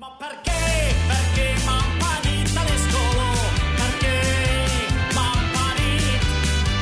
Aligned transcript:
Ma 0.00 0.16
perché? 0.16 0.96
Perché 1.12 1.46
m'han 1.66 1.98
parit 1.98 2.56
a 2.56 2.62
l'escola? 2.64 3.28
Perché 3.80 4.16
m'han 5.12 5.40
parit? 5.52 6.22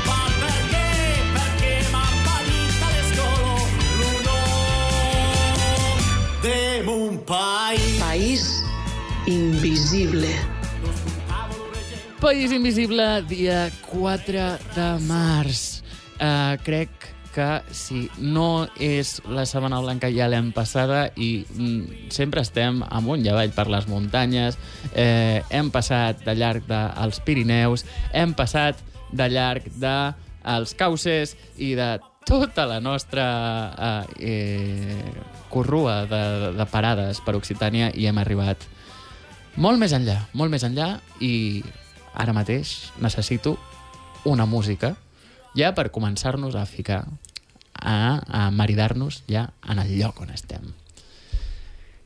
Ma 0.06 0.20
perché? 0.42 0.86
Perché 1.34 1.72
m'han 1.90 2.14
parit 2.28 2.78
a 2.86 2.88
l'escola? 2.94 3.54
L'uno 3.98 4.38
de 6.46 6.62
mon 6.86 7.18
país. 7.24 7.98
País 7.98 8.62
invisible. 9.26 10.30
País 12.20 12.52
Invisible, 12.52 13.24
dia 13.26 13.70
4 13.90 14.58
de 14.74 14.98
març. 15.10 15.82
Uh, 16.20 16.54
crec 16.62 16.90
que 17.38 17.62
si 17.70 18.08
no 18.18 18.66
és 18.82 19.20
la 19.30 19.44
Setmana 19.46 19.78
Blanca 19.84 20.10
ja 20.10 20.26
l'hem 20.26 20.50
passada 20.56 21.04
i 21.14 21.44
mm, 21.46 22.10
sempre 22.14 22.42
estem 22.42 22.80
amunt 22.82 23.22
i 23.22 23.30
avall 23.30 23.52
per 23.54 23.68
les 23.70 23.86
muntanyes, 23.86 24.58
eh, 24.90 25.44
hem 25.54 25.70
passat 25.70 26.24
de 26.26 26.34
llarg 26.34 26.66
dels 26.66 27.22
Pirineus, 27.22 27.86
hem 28.10 28.34
passat 28.34 28.82
de 29.14 29.28
llarg 29.30 29.70
dels 29.78 30.74
Cauces 30.78 31.36
i 31.62 31.74
de 31.78 31.92
tota 32.26 32.66
la 32.66 32.80
nostra 32.82 33.28
eh, 33.70 34.34
eh, 34.34 35.12
corrua 35.48 36.02
de, 36.10 36.24
de 36.58 36.66
parades 36.68 37.22
per 37.22 37.38
Occitània 37.38 37.92
i 37.94 38.10
hem 38.10 38.18
arribat 38.18 38.66
molt 39.62 39.78
més 39.78 39.94
enllà, 39.94 40.24
molt 40.34 40.50
més 40.50 40.66
enllà 40.66 40.96
i 41.22 41.62
ara 42.18 42.34
mateix 42.34 42.90
necessito 42.98 43.54
una 44.26 44.46
música 44.46 44.96
ja 45.56 45.70
per 45.74 45.88
començar-nos 45.94 46.58
a 46.58 46.66
ficar 46.68 47.04
a, 47.80 48.20
a 48.26 48.48
maridar-nos 48.50 49.22
ja 49.30 49.48
en 49.68 49.78
el 49.82 49.94
lloc 49.98 50.20
on 50.22 50.30
estem. 50.34 50.72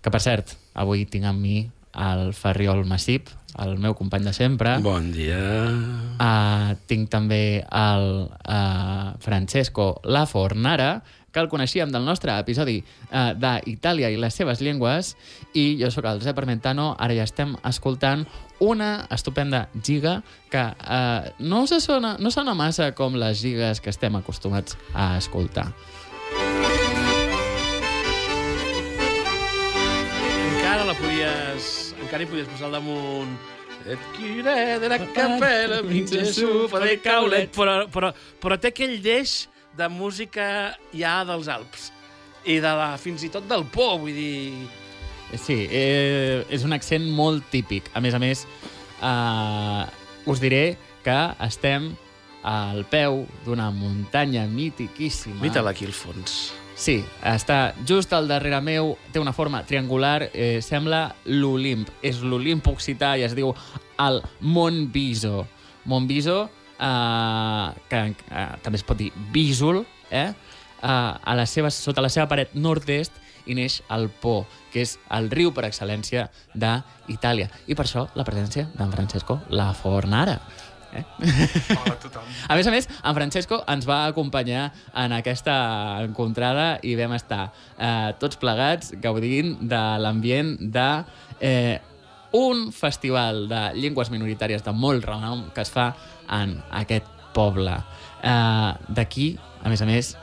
Que, 0.03 0.11
per 0.11 0.21
cert, 0.23 0.57
avui 0.75 1.07
tinc 1.07 1.29
amb 1.31 1.41
mi 1.43 1.63
el 1.93 2.33
Ferriol 2.35 2.85
Massip, 2.89 3.29
el 3.63 3.77
meu 3.79 3.95
company 3.95 4.25
de 4.25 4.33
sempre. 4.33 4.79
Bon 4.85 5.11
dia. 5.13 5.41
Uh, 6.17 6.73
tinc 6.89 7.11
també 7.13 7.61
el 7.61 8.07
uh, 8.33 9.13
Francesco 9.21 9.95
La 10.05 10.25
Fornara, 10.27 11.03
que 11.33 11.41
el 11.41 11.49
coneixíem 11.49 11.91
del 11.93 12.05
nostre 12.05 12.35
episodi 12.39 12.79
uh, 12.83 13.33
d'Itàlia 13.35 14.13
i 14.13 14.19
les 14.21 14.37
seves 14.37 14.61
llengües, 14.61 15.15
i 15.57 15.79
jo 15.81 15.91
sóc 15.91 16.07
el 16.11 16.21
Josep 16.21 16.39
Armentano, 16.39 16.93
ara 17.01 17.17
ja 17.17 17.25
estem 17.25 17.57
escoltant 17.69 18.27
una 18.63 19.09
estupenda 19.11 19.67
giga 19.83 20.21
que 20.53 20.63
uh, 20.63 21.33
no, 21.41 21.67
se 21.67 21.81
sona, 21.81 22.17
no 22.21 22.31
sona 22.31 22.55
massa 22.55 22.93
com 22.95 23.17
les 23.19 23.41
gigues 23.43 23.81
que 23.81 23.91
estem 23.91 24.15
acostumats 24.21 24.77
a 24.95 25.17
escoltar. 25.19 25.73
Encara 30.53 30.85
la 30.87 30.95
podies... 31.01 31.73
Encara 32.03 32.23
hi 32.23 32.31
podies 32.31 32.53
posar 32.53 32.71
al 32.71 32.79
damunt... 32.81 33.35
Et 33.83 33.99
quiré 34.15 34.79
de 34.79 34.87
la 34.87 34.99
capella, 35.11 35.81
mitja 35.83 36.23
sufa 36.31 36.79
de 36.85 37.01
caulet... 37.03 37.51
Però, 37.57 37.81
però, 37.91 38.13
però 38.39 38.55
té 38.63 38.71
aquell 38.71 39.01
deix 39.03 39.49
de 39.77 39.89
música 39.89 40.77
ja 40.93 41.23
dels 41.29 41.49
Alps. 41.49 41.91
I 42.45 42.59
de 42.63 42.73
la, 42.79 42.93
fins 42.99 43.23
i 43.23 43.31
tot 43.33 43.47
del 43.51 43.65
Po, 43.71 43.95
vull 44.03 44.15
dir... 44.17 44.69
Sí, 45.39 45.63
eh, 45.71 46.43
és 46.53 46.67
un 46.67 46.75
accent 46.77 47.07
molt 47.09 47.47
típic. 47.53 47.89
A 47.97 48.03
més 48.05 48.15
a 48.15 48.21
més, 48.21 48.45
eh, 49.01 49.85
us 50.29 50.43
diré 50.43 50.65
que 51.03 51.19
estem 51.47 51.93
al 52.43 52.83
peu 52.91 53.23
d'una 53.47 53.71
muntanya 53.71 54.45
mitiquíssima. 54.51 55.41
Mira-la 55.41 55.71
aquí 55.71 55.87
al 55.87 55.95
fons. 55.95 56.53
Sí, 56.75 56.99
està 57.23 57.75
just 57.87 58.13
al 58.17 58.27
darrere 58.27 58.59
meu, 58.65 58.97
té 59.13 59.21
una 59.21 59.35
forma 59.37 59.63
triangular, 59.69 60.31
eh, 60.33 60.61
sembla 60.65 61.15
l'Olimp. 61.25 61.89
És 62.03 62.23
l'Olimp 62.25 62.67
occità 62.73 63.15
i 63.17 63.23
es 63.23 63.37
diu 63.39 63.53
el 64.03 64.23
Montbiso. 64.41 65.47
Montbiso, 65.85 66.49
eh, 66.83 67.83
que 67.89 68.03
eh, 68.13 68.47
també 68.63 68.81
es 68.81 68.87
pot 68.87 68.99
dir 68.99 69.13
Bísol, 69.33 69.85
eh? 70.11 70.33
Eh, 70.83 70.89
a 70.89 71.37
la 71.39 71.47
seva, 71.47 71.71
sota 71.71 72.03
la 72.03 72.11
seva 72.11 72.27
paret 72.31 72.57
nord-est 72.59 73.21
hi 73.47 73.57
neix 73.59 73.81
el 73.95 74.09
Po, 74.23 74.43
que 74.73 74.83
és 74.85 74.97
el 75.15 75.31
riu 75.33 75.53
per 75.55 75.67
excel·lència 75.69 76.29
d'Itàlia. 76.55 77.49
I 77.67 77.79
per 77.79 77.87
això 77.87 78.07
la 78.19 78.27
presència 78.27 78.69
d'en 78.75 78.93
Francesco 78.95 79.41
La 79.51 79.73
Fornara. 79.79 80.39
Eh? 80.93 81.03
Hola 81.73 81.95
a 81.95 82.01
tothom. 82.01 82.27
A 82.53 82.57
més 82.59 82.69
a 82.69 82.73
més, 82.75 82.89
en 83.01 83.15
Francesco 83.17 83.63
ens 83.73 83.87
va 83.89 84.03
acompanyar 84.11 84.67
en 85.05 85.15
aquesta 85.17 85.55
encontrada 86.05 86.67
i 86.85 86.93
vam 86.99 87.15
estar 87.17 87.47
eh, 87.79 88.13
tots 88.21 88.37
plegats 88.41 88.93
gaudint 89.01 89.57
de 89.63 89.81
l'ambient 90.05 90.59
de 90.61 90.89
eh, 91.41 91.81
un 92.33 92.71
festival 92.73 93.47
de 93.49 93.63
llengües 93.77 94.11
minoritàries 94.11 94.65
de 94.65 94.73
molt 94.73 95.05
renom 95.05 95.49
que 95.55 95.65
es 95.65 95.71
fa 95.73 95.93
en 96.33 96.59
aquest 96.71 97.09
poble. 97.37 97.77
Eh, 98.23 98.73
D'aquí, 98.89 99.37
a 99.63 99.73
més 99.73 99.83
a 99.83 99.89
més, 99.89 100.15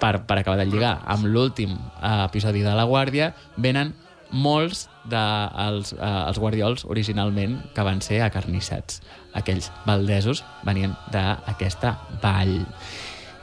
per, 0.00 0.20
per 0.26 0.40
acabar 0.40 0.58
de 0.60 0.68
lligar 0.68 0.98
amb 1.04 1.28
l'últim 1.28 1.74
eh, 1.76 2.24
episodi 2.24 2.64
de 2.64 2.74
La 2.76 2.86
Guàrdia, 2.88 3.32
venen 3.56 3.94
molts 4.30 4.86
dels 5.10 5.90
de, 5.92 5.98
eh, 5.98 6.10
els 6.28 6.38
guardiols 6.38 6.84
originalment 6.86 7.58
que 7.74 7.84
van 7.86 8.02
ser 8.04 8.22
acarnissats. 8.24 9.00
Aquells 9.34 9.70
valdesos 9.86 10.44
venien 10.66 10.94
d'aquesta 11.12 11.96
vall. 12.22 12.60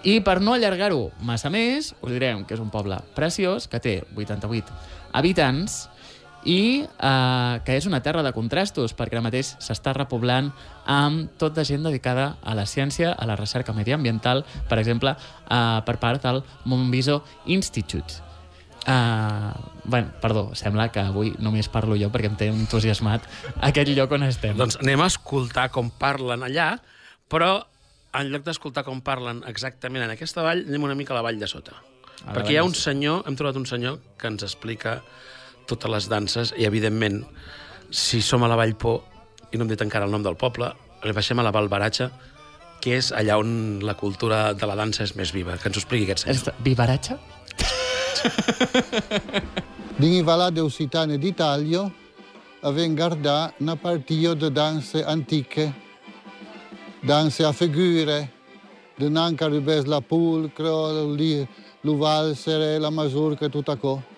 I 0.08 0.19
per 0.24 0.38
no 0.40 0.53
allargar-ho 0.56 1.09
massa 1.25 1.50
més, 1.52 1.91
us 2.02 2.14
direm 2.14 2.46
que 2.47 2.56
és 2.56 2.64
un 2.64 2.72
poble 2.72 3.00
preciós, 3.16 3.68
que 3.68 3.81
té 3.84 3.96
88 4.16 4.72
habitants, 5.18 5.88
i 6.45 6.85
eh, 6.85 7.59
que 7.65 7.77
és 7.77 7.87
una 7.89 8.01
terra 8.03 8.23
de 8.23 8.33
contrastos, 8.35 8.93
perquè 8.97 9.17
ara 9.17 9.25
mateix 9.25 9.55
s'està 9.63 9.93
repoblant 9.97 10.51
amb 10.85 11.33
tota 11.41 11.65
gent 11.67 11.83
dedicada 11.87 12.35
a 12.41 12.55
la 12.55 12.67
ciència, 12.69 13.11
a 13.13 13.27
la 13.27 13.35
recerca 13.39 13.73
mediambiental, 13.73 14.45
per 14.69 14.79
exemple, 14.79 15.15
eh, 15.49 15.81
per 15.85 15.97
part 16.03 16.23
del 16.23 16.43
Montbiso 16.65 17.23
Institute. 17.45 18.23
Uh, 18.87 19.51
bueno, 19.83 20.13
perdó, 20.21 20.53
sembla 20.55 20.85
que 20.95 21.01
avui 21.03 21.33
només 21.43 21.67
parlo 21.67 21.97
jo 21.99 22.07
perquè 22.07 22.29
em 22.29 22.37
té 22.39 22.45
entusiasmat 22.47 23.25
aquest 23.67 23.89
lloc 23.91 24.13
on 24.15 24.23
estem. 24.23 24.55
Doncs 24.55 24.77
anem 24.79 25.03
a 25.03 25.09
escoltar 25.11 25.65
com 25.75 25.89
parlen 25.91 26.45
allà, 26.47 26.69
però 27.27 27.65
en 28.15 28.31
lloc 28.31 28.45
d'escoltar 28.45 28.85
com 28.87 29.01
parlen 29.03 29.41
exactament 29.49 30.05
en 30.05 30.13
aquesta 30.15 30.45
vall, 30.45 30.63
anem 30.69 30.87
una 30.87 30.95
mica 30.95 31.11
a 31.11 31.19
la 31.19 31.25
vall 31.25 31.41
de 31.41 31.51
sota. 31.51 31.75
A 32.23 32.31
Perquè 32.31 32.55
hi 32.55 32.61
ha 32.61 32.63
un 32.63 32.77
senyor, 32.77 33.25
hem 33.27 33.35
trobat 33.35 33.59
un 33.59 33.67
senyor 33.67 33.99
que 34.17 34.31
ens 34.31 34.47
explica 34.47 35.01
totes 35.67 35.91
les 35.91 36.07
danses 36.11 36.53
i, 36.57 36.66
evidentment, 36.66 37.25
si 37.91 38.22
som 38.22 38.44
a 38.44 38.47
la 38.51 38.55
Vall 38.59 38.75
Po 38.75 39.03
i 39.51 39.57
no 39.57 39.63
hem 39.63 39.69
dit 39.72 39.81
encara 39.83 40.05
el 40.07 40.11
nom 40.11 40.23
del 40.23 40.35
poble, 40.39 40.72
li 41.03 41.13
baixem 41.16 41.39
a 41.39 41.44
la 41.45 41.51
Val 41.55 41.69
Baratge, 41.72 42.09
que 42.83 42.97
és 42.97 43.11
allà 43.16 43.38
on 43.41 43.79
la 43.85 43.95
cultura 43.97 44.53
de 44.53 44.66
la 44.69 44.75
dansa 44.78 45.03
és 45.05 45.16
més 45.17 45.31
viva. 45.33 45.57
Que 45.57 45.67
ens 45.69 45.78
ho 45.78 45.79
expliqui 45.83 46.05
aquest 46.07 46.22
senyor. 46.25 46.35
És 46.35 46.44
Vivaratge? 46.66 47.13
Din 50.01 50.25
Valà 50.25 50.47
d'Occitane 50.53 51.17
d'Italia 51.17 51.91
avem 52.67 52.95
guardar 52.97 53.53
una 53.61 53.75
partita 53.75 54.35
de 54.35 54.49
danse 54.53 55.03
antiche, 55.05 55.73
danse 57.01 57.45
a 57.45 57.53
figure, 57.53 58.29
de 58.97 59.09
nanca 59.09 59.47
rubes 59.47 59.85
la 59.85 60.01
pulcro, 60.01 61.13
li, 61.16 61.47
lo 61.81 61.97
valsere, 61.97 62.79
la 62.79 62.89
mazurca, 62.89 63.49
tutto 63.49 63.78
ciò. 63.78 64.16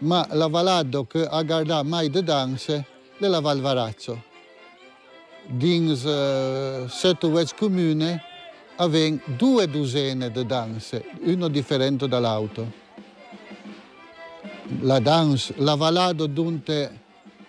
Ma 0.00 0.26
la 0.32 0.48
Valado 0.48 1.04
che 1.04 1.24
ha 1.24 1.42
guardato 1.42 1.84
mai 1.86 2.08
de 2.08 2.22
danse, 2.22 2.86
è 3.18 3.26
la 3.26 3.40
Valvarazzo. 3.40 4.22
Dins 5.46 6.04
uh, 6.04 6.86
sette 6.88 7.26
o 7.26 7.32
otto 7.32 7.54
comuni 7.56 8.18
avem 8.76 9.20
due 9.36 9.68
dozene 9.68 10.30
di 10.30 10.46
danze, 10.46 11.04
uno 11.22 11.48
differente 11.48 12.08
dall'altro. 12.08 12.70
La 14.80 15.00
danza, 15.00 15.52
la 15.56 15.74
Valado 15.74 16.26
dunte 16.26 17.00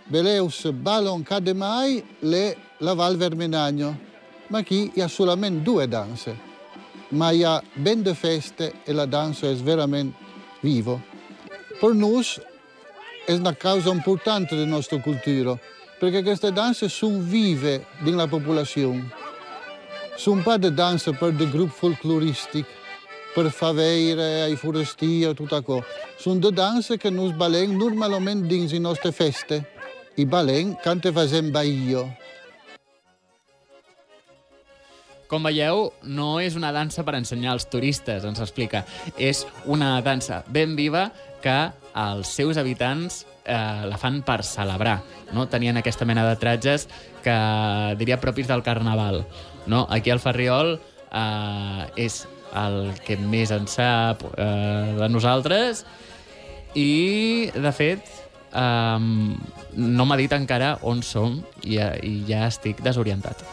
Beleus 0.06 0.70
Ballon 0.72 1.24
cade 1.24 1.54
mai 1.54 2.04
le 2.20 2.58
la 2.80 2.94
Val 2.94 3.16
Vermenagno, 3.16 3.98
ma 4.48 4.64
qui 4.64 4.92
hi 4.94 5.02
ha 5.02 5.08
solamente 5.08 5.62
due 5.62 5.88
danze. 5.88 6.50
Ma 7.10 7.30
ha 7.30 7.64
ben 7.74 8.02
de 8.02 8.14
feste 8.14 8.74
e 8.84 8.92
la 8.92 9.06
danza 9.06 9.48
è 9.48 9.56
veramente 9.56 10.18
vivo. 10.62 11.02
Per 11.80 11.94
noi 11.94 12.24
è 13.32 13.36
una 13.36 13.56
causa 13.56 13.90
importante 13.90 14.56
della 14.56 14.68
nostra 14.68 15.00
cultura, 15.00 15.58
perché 15.98 16.24
queste 16.24 16.52
danze 16.52 16.90
sono 16.90 17.20
vive 17.20 17.86
nella 18.00 18.28
popolazione. 18.28 19.10
Sono 20.16 20.42
pas 20.42 20.58
de 20.58 20.72
danse 20.74 21.12
per 21.14 21.32
de 21.34 21.50
gruppi 21.50 21.74
folcloristici, 21.74 22.66
per 23.34 23.50
favere 23.50 24.42
ai 24.42 24.56
forestieri 24.56 25.32
e 25.32 25.34
tutto 25.34 25.64
ciò. 25.64 25.84
Sono 26.18 26.40
de 26.40 26.52
danse 26.52 26.98
che 26.98 27.10
noi 27.10 27.32
ballen 27.34 27.76
normalmente 27.76 28.48
dins 28.48 28.72
le 28.72 28.80
nostre 28.80 29.12
feste. 29.12 29.70
I 30.16 30.26
ballen 30.26 30.78
cante 30.82 31.12
facem 31.12 31.52
baio. 31.52 32.18
Com 35.32 35.46
veieu, 35.48 35.94
no 36.04 36.42
és 36.44 36.58
una 36.60 36.74
dansa 36.76 37.06
per 37.08 37.16
ensenyar 37.16 37.54
als 37.56 37.70
turistes, 37.72 38.26
ens 38.28 38.42
explica. 38.44 38.84
És 39.16 39.46
una 39.64 40.02
dansa 40.04 40.44
ben 40.52 40.76
viva 40.76 41.06
que 41.42 41.72
els 41.98 42.30
seus 42.32 42.58
habitants 42.58 43.26
eh, 43.46 43.86
la 43.88 43.98
fan 44.00 44.22
per 44.26 44.42
celebrar, 44.48 45.02
no? 45.36 45.48
Tenien 45.52 45.80
aquesta 45.80 46.08
mena 46.08 46.26
de 46.28 46.38
tratges 46.40 46.88
que 47.24 47.36
diria 48.00 48.22
propis 48.22 48.48
del 48.48 48.64
carnaval, 48.64 49.26
no? 49.68 49.86
Aquí 49.90 50.12
al 50.12 50.24
Ferriol 50.24 50.78
eh, 50.78 51.86
és 52.08 52.24
el 52.56 52.92
que 53.06 53.18
més 53.18 53.52
en 53.56 53.68
sap 53.72 54.24
eh, 54.36 54.96
de 54.98 55.10
nosaltres 55.12 55.86
i, 56.76 57.52
de 57.52 57.72
fet, 57.76 58.08
um, 58.56 59.34
no 59.76 60.06
m'ha 60.08 60.20
dit 60.20 60.32
encara 60.36 60.78
on 60.88 61.02
som 61.04 61.42
i, 61.64 61.78
eh, 61.80 61.98
i 62.04 62.14
ja 62.30 62.46
estic 62.48 62.80
desorientat. 62.86 63.44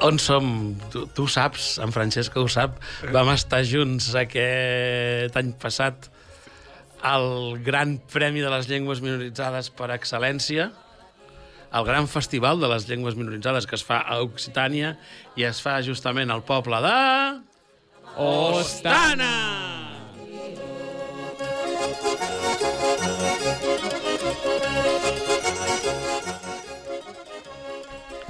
On 0.00 0.16
som? 0.16 0.46
Tu, 0.92 1.04
tu 1.12 1.26
saps, 1.28 1.74
en 1.84 1.92
Francesc 1.92 2.36
ho 2.40 2.46
sap. 2.48 2.78
Vam 3.12 3.28
estar 3.34 3.60
junts 3.68 4.14
aquest 4.16 5.36
any 5.36 5.52
passat 5.60 6.08
al 7.02 7.58
Gran 7.64 7.98
Premi 8.12 8.42
de 8.44 8.52
les 8.52 8.68
Llengües 8.70 9.02
Minoritzades 9.04 9.70
per 9.74 9.90
excel·lència, 9.94 10.70
el 11.72 11.84
gran 11.86 12.08
festival 12.10 12.58
de 12.58 12.68
les 12.70 12.88
llengües 12.88 13.14
minoritzades 13.14 13.66
que 13.66 13.76
es 13.78 13.84
fa 13.86 14.00
a 14.02 14.18
Occitània 14.24 14.96
i 15.38 15.46
es 15.46 15.60
fa 15.62 15.78
justament 15.86 16.32
al 16.34 16.42
poble 16.42 16.80
de... 16.82 16.96
Ostana! 18.18 19.30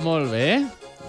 Molt 0.00 0.30
bé. 0.32 0.46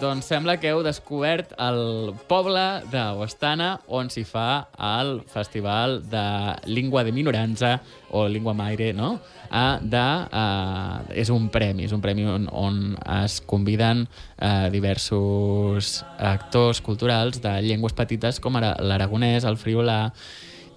Doncs 0.01 0.25
sembla 0.31 0.55
que 0.57 0.71
heu 0.71 0.79
descobert 0.81 1.51
el 1.61 2.09
poble 2.25 2.61
d'Ostana 2.89 3.75
on 3.93 4.07
s'hi 4.09 4.23
fa 4.25 4.63
el 4.81 5.19
Festival 5.29 5.99
de 6.09 6.23
Língua 6.65 7.03
de 7.05 7.13
Minoranza 7.13 7.75
o 8.09 8.23
Língua 8.25 8.55
Maire, 8.57 8.95
no? 8.97 9.11
A, 9.51 9.77
de, 9.77 10.01
uh, 10.25 11.05
és 11.13 11.29
un 11.29 11.51
premi, 11.53 11.85
és 11.85 11.93
un 11.93 12.01
premi 12.01 12.25
on, 12.25 12.47
on 12.49 12.79
es 13.19 13.37
conviden 13.45 14.07
uh, 14.07 14.71
diversos 14.73 15.99
actors 16.17 16.81
culturals 16.81 17.37
de 17.43 17.59
llengües 17.61 17.93
petites 17.93 18.41
com 18.41 18.57
ara 18.57 18.73
l'aragonès, 18.81 19.45
el 19.45 19.61
friolà, 19.61 20.07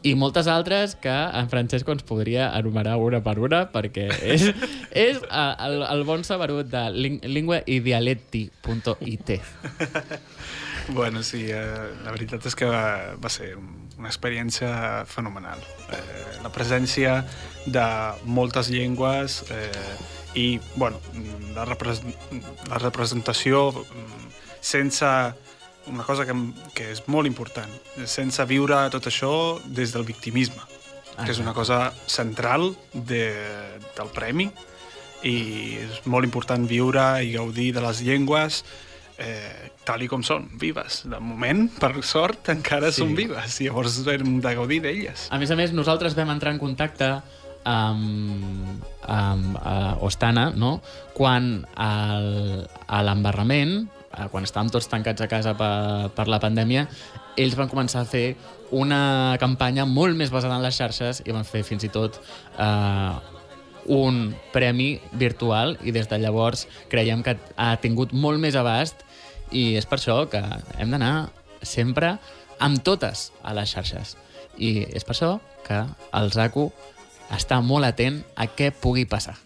i 0.05 0.13
moltes 0.21 0.45
altres 0.53 0.93
que 1.01 1.09
en 1.13 1.47
Francesco 1.49 1.93
ens 1.95 2.03
podria 2.05 2.51
enumerar 2.59 2.99
una 3.01 3.23
per 3.25 3.39
una 3.41 3.63
perquè 3.73 4.05
és, 4.35 4.43
és 4.93 5.17
eh, 5.25 5.55
el, 5.67 5.79
el 5.89 6.03
bon 6.05 6.21
saberut 6.29 6.69
de 6.69 6.83
ling 6.93 7.23
linguaidialetti.it 7.25 9.31
Bueno, 10.89 11.23
sí, 11.25 11.47
eh, 11.49 11.95
la 12.05 12.13
veritat 12.13 12.45
és 12.45 12.53
que 12.61 12.67
va, 12.69 13.15
va 13.17 13.31
ser 13.33 13.55
un- 13.57 13.87
una 13.97 14.11
experiència 14.11 15.07
fenomenal. 15.09 15.57
Eh, 15.89 16.43
la 16.45 16.51
presència 16.53 17.23
de 17.65 17.85
moltes 18.29 18.69
llengües 18.69 19.39
eh, 19.49 19.73
i, 20.37 20.61
bueno, 20.77 21.01
la, 21.57 21.65
repres 21.65 22.03
la 22.69 22.77
representació 22.83 23.71
mm, 23.73 24.29
sense 24.61 25.09
una 25.91 26.05
cosa 26.05 26.27
que, 26.27 26.35
que 26.75 26.91
és 26.93 27.03
molt 27.07 27.27
important, 27.29 27.71
sense 28.09 28.45
viure 28.51 28.91
tot 28.95 29.07
això 29.11 29.61
des 29.65 29.93
del 29.95 30.05
victimisme, 30.09 30.63
que 31.23 31.31
és 31.31 31.39
una 31.39 31.55
cosa 31.55 31.93
central 32.07 32.73
de, 32.93 33.29
del 33.97 34.09
premi 34.15 34.49
i 35.25 35.37
és 35.81 36.03
molt 36.11 36.25
important 36.27 36.67
viure 36.69 37.23
i 37.25 37.33
gaudir 37.37 37.71
de 37.77 37.81
les 37.85 38.01
llengües 38.05 38.65
eh, 39.19 39.71
tal 39.87 40.03
i 40.03 40.09
com 40.11 40.23
són, 40.27 40.49
vives. 40.61 41.03
De 41.09 41.21
moment, 41.23 41.69
per 41.81 41.95
sort, 42.03 42.49
encara 42.53 42.91
Sí. 42.91 43.01
són 43.03 43.15
vives. 43.15 43.61
I 43.61 43.65
llavors 43.69 44.01
hem 44.09 44.41
de 44.41 44.55
gaudir 44.55 44.81
d'elles. 44.83 45.29
A 45.31 45.39
més 45.39 45.51
a 45.51 45.57
més, 45.57 45.73
nosaltres 45.73 46.15
vam 46.17 46.31
entrar 46.35 46.53
en 46.53 46.59
contacte 46.59 47.23
amb, 47.65 48.83
amb 49.09 49.57
uh, 49.57 50.05
Ostana, 50.05 50.51
no? 50.51 50.83
quan 51.15 51.65
l'embarrament, 51.77 53.89
quan 54.31 54.47
estàvem 54.47 54.71
tots 54.73 54.89
tancats 54.91 55.25
a 55.25 55.29
casa 55.31 55.55
per, 55.59 56.11
per 56.15 56.27
la 56.31 56.41
pandèmia, 56.43 56.87
ells 57.41 57.57
van 57.59 57.71
començar 57.71 58.05
a 58.05 58.09
fer 58.09 58.35
una 58.75 59.37
campanya 59.43 59.87
molt 59.87 60.17
més 60.19 60.33
basada 60.35 60.59
en 60.59 60.65
les 60.65 60.77
xarxes 60.79 61.23
i 61.27 61.35
van 61.35 61.47
fer 61.47 61.63
fins 61.67 61.85
i 61.87 61.91
tot 61.95 62.21
eh, 62.59 63.15
un 63.95 64.35
premi 64.53 65.01
virtual 65.13 65.77
i 65.85 65.93
des 65.93 66.09
de 66.09 66.19
llavors 66.19 66.67
creiem 66.91 67.23
que 67.23 67.37
ha 67.57 67.75
tingut 67.83 68.13
molt 68.13 68.41
més 68.41 68.57
abast 68.57 69.05
i 69.53 69.75
és 69.79 69.87
per 69.87 69.99
això 69.99 70.25
que 70.31 70.43
hem 70.79 70.95
d'anar 70.95 71.31
sempre 71.63 72.17
amb 72.59 72.83
totes 72.85 73.31
a 73.43 73.55
les 73.57 73.73
xarxes. 73.75 74.17
I 74.59 74.87
és 74.95 75.05
per 75.05 75.15
això 75.17 75.33
que 75.67 75.81
el 76.15 76.31
Zaku 76.33 76.69
està 77.35 77.61
molt 77.61 77.89
atent 77.89 78.23
a 78.37 78.47
què 78.47 78.71
pugui 78.71 79.07
passar. 79.09 79.37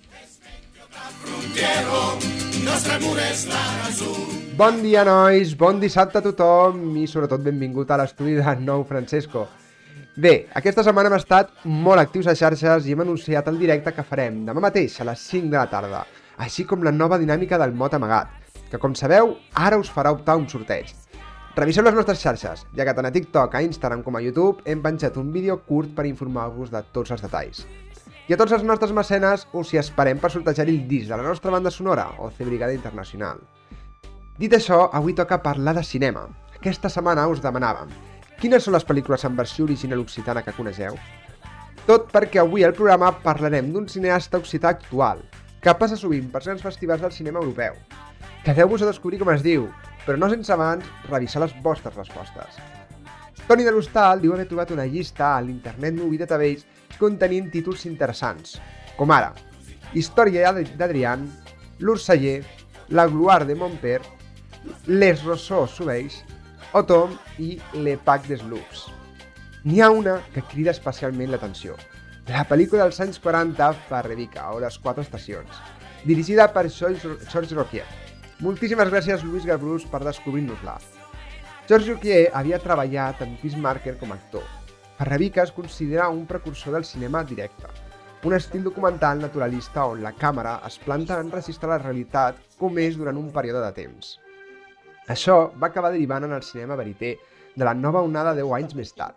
Bon 4.59 4.81
dia, 4.83 5.05
nois, 5.07 5.53
bon 5.55 5.77
dissabte 5.79 6.19
a 6.19 6.23
tothom 6.25 6.97
i 6.99 7.05
sobretot 7.07 7.45
benvingut 7.45 7.93
a 7.95 7.99
l'estudi 8.01 8.33
de 8.35 8.55
Nou 8.59 8.81
Francesco. 8.89 9.45
Bé, 10.19 10.33
aquesta 10.59 10.83
setmana 10.83 11.13
hem 11.13 11.15
estat 11.15 11.53
molt 11.63 12.03
actius 12.03 12.27
a 12.27 12.35
xarxes 12.35 12.89
i 12.89 12.97
hem 12.97 13.05
anunciat 13.05 13.47
el 13.53 13.61
directe 13.61 13.93
que 13.95 14.05
farem 14.09 14.41
demà 14.49 14.65
mateix 14.65 14.97
a 14.99 15.05
les 15.07 15.23
5 15.29 15.53
de 15.53 15.55
la 15.61 15.69
tarda, 15.71 16.01
així 16.43 16.65
com 16.67 16.83
la 16.83 16.91
nova 16.91 17.21
dinàmica 17.23 17.61
del 17.63 17.71
mot 17.71 17.95
amagat, 17.95 18.33
que 18.73 18.81
com 18.83 18.97
sabeu, 18.99 19.37
ara 19.55 19.79
us 19.79 19.93
farà 19.95 20.11
optar 20.17 20.35
un 20.41 20.49
sorteig. 20.51 20.91
Reviseu 21.55 21.87
les 21.87 21.95
nostres 21.95 22.19
xarxes, 22.19 22.65
ja 22.75 22.89
que 22.89 22.97
tant 22.99 23.07
a 23.07 23.15
TikTok, 23.15 23.55
a 23.55 23.63
Instagram 23.63 24.03
com 24.03 24.19
a 24.19 24.25
YouTube 24.25 24.67
hem 24.67 24.83
penjat 24.83 25.21
un 25.23 25.31
vídeo 25.31 25.61
curt 25.69 25.95
per 25.95 26.09
informar-vos 26.11 26.75
de 26.75 26.83
tots 26.91 27.15
els 27.15 27.23
detalls. 27.23 27.63
I 28.27 28.35
a 28.35 28.41
tots 28.43 28.59
els 28.59 28.67
nostres 28.67 28.91
mecenes 28.91 29.47
us 29.55 29.71
hi 29.71 29.79
esperem 29.85 30.19
per 30.19 30.35
sortejar 30.35 30.67
el 30.67 30.83
disc 30.91 31.07
de 31.07 31.15
la 31.15 31.31
nostra 31.31 31.55
banda 31.55 31.71
sonora, 31.71 32.09
o 32.19 32.33
C 32.35 32.43
Brigada 32.43 32.75
Internacional. 32.75 33.39
Dit 34.39 34.53
això, 34.55 34.85
avui 34.95 35.17
toca 35.19 35.41
parlar 35.43 35.73
de 35.75 35.83
cinema. 35.83 36.29
Aquesta 36.55 36.91
setmana 36.93 37.25
us 37.27 37.41
demanàvem 37.43 37.91
quines 38.39 38.63
són 38.63 38.77
les 38.77 38.85
pel·lícules 38.87 39.25
en 39.27 39.35
versió 39.35 39.65
original 39.67 39.99
occitana 39.99 40.45
que 40.47 40.55
coneixeu? 40.55 40.95
Tot 41.89 42.05
perquè 42.13 42.39
avui 42.39 42.63
al 42.63 42.75
programa 42.77 43.09
parlarem 43.25 43.73
d'un 43.75 43.89
cineasta 43.91 44.39
occità 44.39 44.71
actual, 44.71 45.25
que 45.59 45.75
passa 45.75 45.97
sovint 45.99 46.29
per 46.31 46.45
grans 46.45 46.63
festivals 46.63 47.03
del 47.03 47.15
cinema 47.17 47.41
europeu. 47.43 47.75
Quedeu-vos 48.45 48.85
a 48.85 48.91
descobrir 48.93 49.19
com 49.19 49.33
es 49.33 49.43
diu, 49.43 49.67
però 50.05 50.15
no 50.21 50.29
sense 50.31 50.55
abans 50.55 50.87
revisar 51.09 51.43
les 51.43 51.57
vostres 51.65 51.97
respostes. 51.99 52.61
Toni 53.49 53.67
de 53.67 53.73
l'Hostal 53.75 54.23
diu 54.23 54.37
haver 54.37 54.47
trobat 54.47 54.71
una 54.71 54.87
llista 54.87 55.33
a 55.33 55.43
l'Internet 55.43 55.99
Movie 55.99 56.21
Database 56.23 56.95
contenint 57.01 57.51
títols 57.51 57.89
interessants, 57.91 58.55
com 58.95 59.11
ara 59.11 59.33
Història 59.99 60.53
d'Adrián, 60.53 61.27
L'Ursaller, 61.81 62.45
La 62.91 63.09
Gloire 63.11 63.49
de 63.49 63.59
Montpère, 63.59 64.18
Les 64.87 65.23
Rousseau 65.23 65.67
Soubeix, 65.71 66.23
Otom 66.75 67.15
i 67.39 67.59
Le 67.75 67.97
Pac 68.05 68.27
des 68.27 68.43
Loups. 68.43 68.89
N'hi 69.65 69.81
ha 69.81 69.91
una 69.95 70.19
que 70.35 70.43
crida 70.51 70.73
especialment 70.75 71.31
l'atenció. 71.31 71.77
La 72.29 72.45
pel·lícula 72.49 72.85
dels 72.85 73.01
anys 73.05 73.21
40 73.23 73.71
per 73.89 74.03
Revica, 74.07 74.51
o 74.53 74.61
Les 74.61 74.79
Quatre 74.83 75.05
Estacions, 75.07 75.63
dirigida 76.05 76.49
per 76.53 76.67
George 76.69 77.55
Roquier. 77.55 77.87
Moltíssimes 78.45 78.91
gràcies, 78.93 79.25
Luis 79.25 79.47
Gabrús, 79.47 79.87
per 79.87 80.03
descobrir-nos-la. 80.05 80.79
George 81.69 81.95
Roquier 81.95 82.23
havia 82.35 82.61
treballat 82.63 83.23
amb 83.25 83.39
Chris 83.41 83.57
Marker 83.57 83.97
com 83.99 84.13
a 84.13 84.19
actor. 84.19 84.47
Parravica 84.99 85.45
es 85.47 85.55
considera 85.55 86.09
un 86.09 86.27
precursor 86.27 86.75
del 86.75 86.85
cinema 86.85 87.23
directe, 87.25 87.71
un 88.25 88.35
estil 88.35 88.65
documental 88.65 89.21
naturalista 89.23 89.85
on 89.87 90.01
la 90.03 90.11
càmera 90.11 90.57
es 90.67 90.81
planta 90.83 91.21
en 91.23 91.31
registrar 91.31 91.77
la 91.77 91.83
realitat 91.85 92.41
com 92.59 92.81
és 92.83 92.99
durant 92.99 93.21
un 93.21 93.29
període 93.31 93.63
de 93.63 93.77
temps. 93.77 94.17
Això 95.09 95.39
va 95.57 95.71
acabar 95.71 95.91
derivant 95.95 96.27
en 96.27 96.35
el 96.37 96.43
cinema 96.45 96.77
verité 96.77 97.15
de 97.57 97.65
la 97.65 97.75
nova 97.75 98.03
onada 98.05 98.35
10 98.37 98.53
anys 98.59 98.75
més 98.77 98.93
tard. 98.93 99.17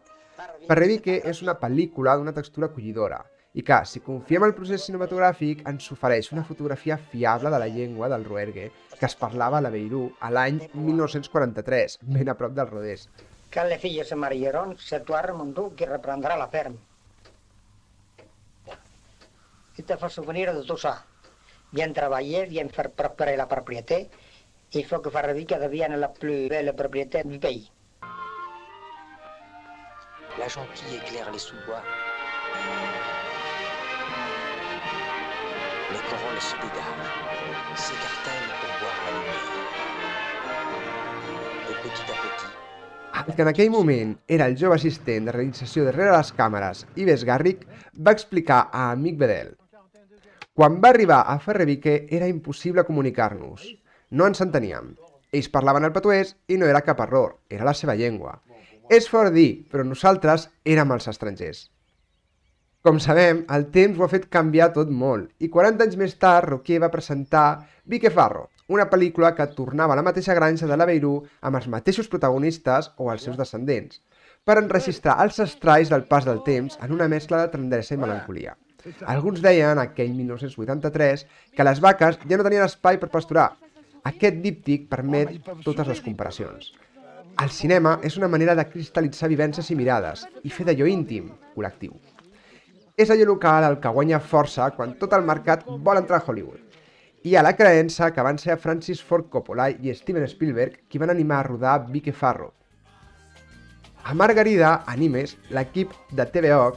Parrevique 0.70 1.18
és 1.28 1.42
una 1.44 1.58
pel·lícula 1.60 2.16
d'una 2.18 2.34
textura 2.38 2.70
acollidora 2.72 3.20
i 3.54 3.66
que, 3.68 3.82
si 3.84 4.00
confiem 4.00 4.46
en 4.46 4.54
el 4.54 4.56
procés 4.56 4.86
cinematogràfic, 4.88 5.66
ens 5.68 5.92
ofereix 5.92 6.32
una 6.32 6.46
fotografia 6.48 6.96
fiable 7.12 7.52
de 7.52 7.60
la 7.60 7.68
llengua 7.68 8.08
del 8.08 8.24
Roergue 8.24 8.70
que 9.02 9.10
es 9.10 9.18
parlava 9.20 9.58
a 9.58 9.66
la 9.66 9.74
Beirú 9.74 10.06
a 10.22 10.30
l'any 10.32 10.62
1943, 10.72 11.98
ben 12.16 12.32
a 12.32 12.38
prop 12.40 12.56
del 12.56 12.70
Rodés. 12.70 13.08
Quand 13.52 13.68
les 13.68 13.82
filles 13.82 14.08
se 14.08 14.16
marieront, 14.16 14.76
c'est 14.80 15.04
toi, 15.04 15.24
Raimondou, 15.26 15.74
qui 15.76 15.86
reprendra 15.90 16.38
la 16.38 16.48
ferme. 16.48 16.78
Il 19.78 19.84
te 19.84 19.98
faut 19.98 20.14
souvenir 20.14 20.54
de 20.54 20.78
ça. 20.78 21.04
Bien 21.72 21.92
travailler, 21.94 22.46
bien 22.46 22.70
faire 22.70 22.92
prospérer 22.92 23.36
la 23.36 23.48
propriété. 23.48 24.10
Il 24.74 24.86
faut 24.86 25.00
que 25.00 25.10
Faradica 25.10 25.60
devienne 25.60 25.98
la 25.98 26.08
plus 26.08 26.48
belle 26.48 26.74
propriété 26.74 27.24
du 27.26 27.40
pays. 27.40 27.70
La 30.40 30.48
gentille 30.48 30.96
éclaire 30.96 31.30
les 31.30 31.40
sous-bois. 31.40 31.84
Les 35.92 36.04
corolles 36.10 36.40
se 36.40 36.56
dégagent, 36.56 37.12
s'écartèlent 37.76 38.54
pour 38.62 38.72
boire 38.80 39.00
la 39.06 39.12
lumière. 39.18 39.52
Et 41.70 41.76
petit 41.84 42.12
à 42.12 42.16
petit, 42.16 42.52
El 43.28 43.36
que 43.36 43.44
en 43.44 43.48
aquell 43.48 43.70
moment 43.70 44.16
era 44.28 44.48
el 44.48 44.56
jove 44.58 44.78
assistent 44.78 45.26
de 45.28 45.34
realització 45.36 45.84
darrere 45.86 46.16
les 46.16 46.32
càmeres, 46.32 46.86
Ives 46.96 47.26
Garrick, 47.28 47.68
va 47.94 48.16
explicar 48.16 48.70
a 48.72 48.88
Amic 48.96 49.20
Bedel. 49.20 49.52
Quan 50.56 50.80
va 50.82 50.90
arribar 50.96 51.22
a 51.28 51.38
Ferrevique 51.40 52.06
era 52.10 52.32
impossible 52.32 52.86
comunicar-nos. 52.88 53.68
No 54.12 54.26
ens 54.28 54.42
enteníem. 54.44 54.96
Ells 55.32 55.48
parlaven 55.52 55.88
el 55.88 55.94
patuès 55.96 56.34
i 56.52 56.58
no 56.60 56.68
era 56.68 56.84
cap 56.84 57.00
error, 57.06 57.38
era 57.50 57.68
la 57.68 57.74
seva 57.82 57.96
llengua. 57.96 58.34
És 58.92 59.08
fort 59.08 59.32
dir, 59.32 59.64
però 59.72 59.86
nosaltres 59.88 60.50
érem 60.68 60.92
els 60.92 61.08
estrangers. 61.08 61.70
Com 62.84 62.98
sabem, 63.00 63.44
el 63.56 63.68
temps 63.72 64.00
ho 64.00 64.04
ha 64.04 64.10
fet 64.12 64.26
canviar 64.34 64.72
tot 64.76 64.90
molt 64.90 65.30
i 65.40 65.48
40 65.54 65.86
anys 65.86 66.00
més 66.02 66.18
tard 66.20 66.50
Roquier 66.50 66.82
va 66.84 66.92
presentar 66.92 67.46
Vique 67.86 68.12
Farro, 68.12 68.50
una 68.76 68.88
pel·lícula 68.92 69.32
que 69.38 69.48
tornava 69.56 69.96
a 69.96 70.00
la 70.00 70.06
mateixa 70.08 70.36
granja 70.36 70.68
de 70.68 70.80
la 70.80 70.88
Beirú 70.90 71.14
amb 71.40 71.62
els 71.62 71.70
mateixos 71.72 72.12
protagonistes 72.12 72.92
o 72.98 73.12
els 73.14 73.24
seus 73.28 73.40
descendents, 73.40 74.02
per 74.44 74.58
enregistrar 74.60 75.20
els 75.24 75.40
estralls 75.46 75.94
del 75.94 76.04
pas 76.12 76.28
del 76.28 76.44
temps 76.44 76.80
en 76.82 76.92
una 76.98 77.08
mescla 77.08 77.46
de 77.46 77.52
tendresa 77.56 77.96
i 77.96 78.02
melancolia. 78.02 78.58
Alguns 79.14 79.44
deien, 79.46 79.80
aquell 79.80 80.16
1983, 80.18 81.28
que 81.56 81.68
les 81.68 81.82
vaques 81.86 82.18
ja 82.26 82.38
no 82.38 82.48
tenien 82.48 82.66
espai 82.66 82.98
per 83.00 83.12
pasturar. 83.14 83.52
Aquest 84.10 84.40
díptic 84.42 84.88
permet 84.90 85.36
totes 85.62 85.86
les 85.88 86.00
comparacions. 86.02 86.72
El 87.44 87.52
cinema 87.54 88.00
és 88.08 88.16
una 88.18 88.30
manera 88.34 88.56
de 88.58 88.66
cristal·litzar 88.66 89.30
vivències 89.30 89.70
i 89.70 89.78
mirades 89.78 90.24
i 90.42 90.50
fer 90.50 90.66
d'allò 90.66 90.88
íntim, 90.90 91.28
col·lectiu. 91.54 91.94
És 92.98 93.14
allò 93.14 93.28
local 93.30 93.68
el 93.68 93.78
que 93.84 93.94
guanya 93.94 94.20
força 94.34 94.72
quan 94.78 94.96
tot 94.98 95.14
el 95.14 95.28
mercat 95.28 95.68
vol 95.86 96.02
entrar 96.02 96.22
a 96.22 96.26
Hollywood. 96.26 96.58
Hi 97.22 97.36
ha 97.38 97.46
la 97.46 97.54
creença 97.54 98.10
que 98.16 98.26
van 98.26 98.42
ser 98.42 98.58
Francis 98.58 99.06
Ford 99.06 99.30
Coppola 99.30 99.70
i 99.70 99.94
Steven 99.94 100.26
Spielberg 100.28 100.82
qui 100.90 101.02
van 101.02 101.14
animar 101.14 101.44
a 101.44 101.48
rodar 101.52 101.78
Vique 101.94 102.12
Farro. 102.12 102.50
A 104.04 104.16
Margarida, 104.18 104.80
Animes, 104.90 105.38
l'equip 105.54 105.94
de 106.18 106.26
TVO 106.26 106.72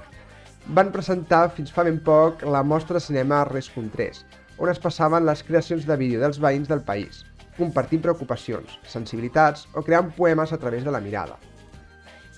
van 0.77 0.93
presentar 0.93 1.47
fins 1.57 1.73
fa 1.73 1.89
ben 1.89 2.03
poc 2.05 2.45
la 2.45 2.63
mostra 2.63 3.01
de 3.01 3.07
cinema 3.07 3.47
Res 3.49 3.73
3, 3.73 4.25
on 4.59 4.71
es 4.71 4.81
passaven 4.83 5.27
les 5.27 5.43
creacions 5.43 5.87
de 5.87 5.97
vídeo 6.01 6.21
dels 6.23 6.41
veïns 6.43 6.69
del 6.71 6.83
país, 6.87 7.25
compartint 7.59 8.03
preocupacions, 8.03 8.79
sensibilitats 8.89 9.69
o 9.75 9.83
creant 9.83 10.13
poemes 10.17 10.53
a 10.53 10.59
través 10.59 10.85
de 10.85 10.93
la 10.95 11.01
mirada. 11.01 11.39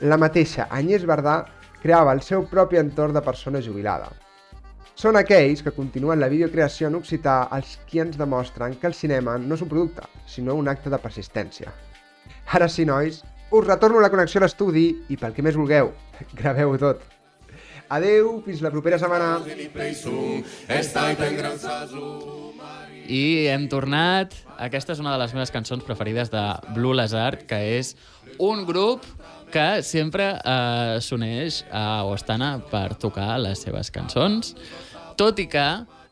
La 0.01 0.19
mateixa 0.21 0.69
Agnès 0.71 1.07
Bardà 1.09 1.39
creava 1.83 2.13
el 2.13 2.23
seu 2.23 2.45
propi 2.51 2.81
entorn 2.81 3.17
de 3.17 3.25
persona 3.25 3.63
jubilada. 3.65 4.11
Són 4.97 5.17
aquells 5.21 5.61
que 5.65 5.75
continuen 5.77 6.21
la 6.21 6.29
videocreació 6.33 6.89
en 6.89 6.97
occità 6.99 7.37
els 7.53 7.75
qui 7.89 8.01
ens 8.01 8.17
demostren 8.17 8.77
que 8.81 8.89
el 8.89 8.97
cinema 8.97 9.37
no 9.39 9.57
és 9.57 9.65
un 9.65 9.73
producte, 9.73 10.05
sinó 10.27 10.57
un 10.57 10.69
acte 10.73 10.93
de 10.93 11.01
persistència. 11.01 11.73
Ara 12.57 12.69
sí, 12.73 12.87
nois, 12.89 13.21
us 13.53 13.67
retorno 13.67 14.01
la 14.01 14.11
connexió 14.11 14.41
a 14.41 14.47
l'estudi 14.47 14.89
i 15.13 15.21
pel 15.21 15.37
que 15.37 15.45
més 15.45 15.59
vulgueu, 15.61 15.93
graveu 16.41 16.77
tot. 16.81 17.16
Adeu, 17.89 18.41
fins 18.43 18.61
la 18.65 18.71
propera 18.75 18.99
setmana. 18.99 19.39
I 23.07 23.47
hem 23.53 23.69
tornat. 23.71 24.35
Aquesta 24.59 24.97
és 24.97 25.03
una 25.03 25.13
de 25.15 25.21
les 25.23 25.35
meves 25.37 25.53
cançons 25.55 25.85
preferides 25.87 26.33
de 26.33 26.43
Blue 26.75 26.97
Lazard, 26.99 27.45
que 27.47 27.61
és 27.77 27.95
un 28.43 28.65
grup 28.67 29.07
que 29.55 29.83
sempre 29.87 30.33
eh, 30.35 30.97
s'uneix 30.99 31.61
a 31.71 32.03
Ostana 32.11 32.57
per 32.73 32.97
tocar 32.99 33.37
les 33.39 33.63
seves 33.63 33.93
cançons, 33.95 34.57
tot 35.15 35.39
i 35.39 35.47
que, 35.47 35.69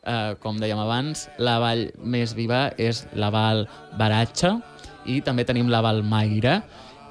eh, 0.07 0.31
com 0.39 0.61
dèiem 0.61 0.79
abans, 0.79 1.27
la 1.37 1.57
vall 1.59 1.89
més 1.99 2.33
viva 2.37 2.69
és 2.79 3.03
la 3.19 3.33
Val 3.35 3.65
Baratxa 3.99 4.55
i 5.05 5.19
també 5.21 5.43
tenim 5.45 5.67
la 5.69 5.83
Val 5.83 6.01
Maire 6.07 6.61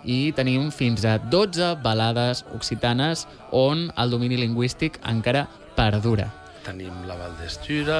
i 0.05 0.33
tenim 0.37 0.71
fins 0.73 1.05
a 1.09 1.19
12 1.19 1.75
balades 1.83 2.45
occitanes 2.55 3.27
on 3.53 3.91
el 3.97 4.11
domini 4.13 4.37
lingüístic 4.37 4.99
encara 5.09 5.47
perdura. 5.77 6.31
Tenim 6.65 7.05
la 7.09 7.17
Val 7.21 7.37
d'Estura... 7.41 7.99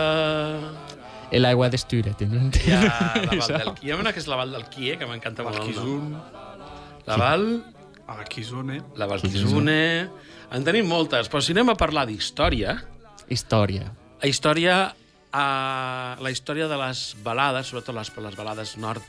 El 1.35 1.45
agua 1.49 1.67
d'estura. 1.73 2.13
tenen- 2.15 2.53
Hi 2.63 2.71
ha 2.71 2.81
la 2.85 3.25
Val 3.27 3.49
del. 3.49 3.71
Hi 3.83 3.91
ha 3.91 3.97
una 3.99 4.13
que 4.13 4.21
és 4.23 4.29
la 4.31 4.37
Val 4.39 4.53
del 4.55 4.67
Quié, 4.71 4.99
que 5.01 5.07
m'encanta 5.09 5.43
molt 5.43 5.57
el 5.59 5.65
nom. 5.65 5.73
Quizun, 5.73 6.13
La 7.07 7.17
Val... 7.19 7.47
a 8.07 8.15
la 8.21 8.25
Kizune. 8.29 8.83
La 9.01 9.07
Val. 9.11 9.21
En 10.55 10.63
tenim 10.65 10.87
moltes, 10.87 11.27
però 11.33 11.41
si 11.43 11.53
anem 11.57 11.73
a 11.73 11.75
parlar 11.81 12.05
d'història, 12.07 12.77
Història. 13.33 13.89
la 14.23 14.29
història, 14.29 14.77
a 15.33 16.17
la 16.21 16.31
història 16.31 16.69
de 16.71 16.77
les 16.79 17.17
balades, 17.25 17.67
sobretot 17.73 17.97
les, 17.97 18.13
les 18.29 18.37
balades 18.39 18.77
nord, 18.79 19.03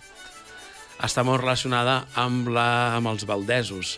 està 1.04 1.24
molt 1.28 1.42
relacionada 1.42 2.06
amb, 2.16 2.48
la, 2.50 2.96
amb 2.98 3.08
els 3.12 3.26
valdesos, 3.28 3.98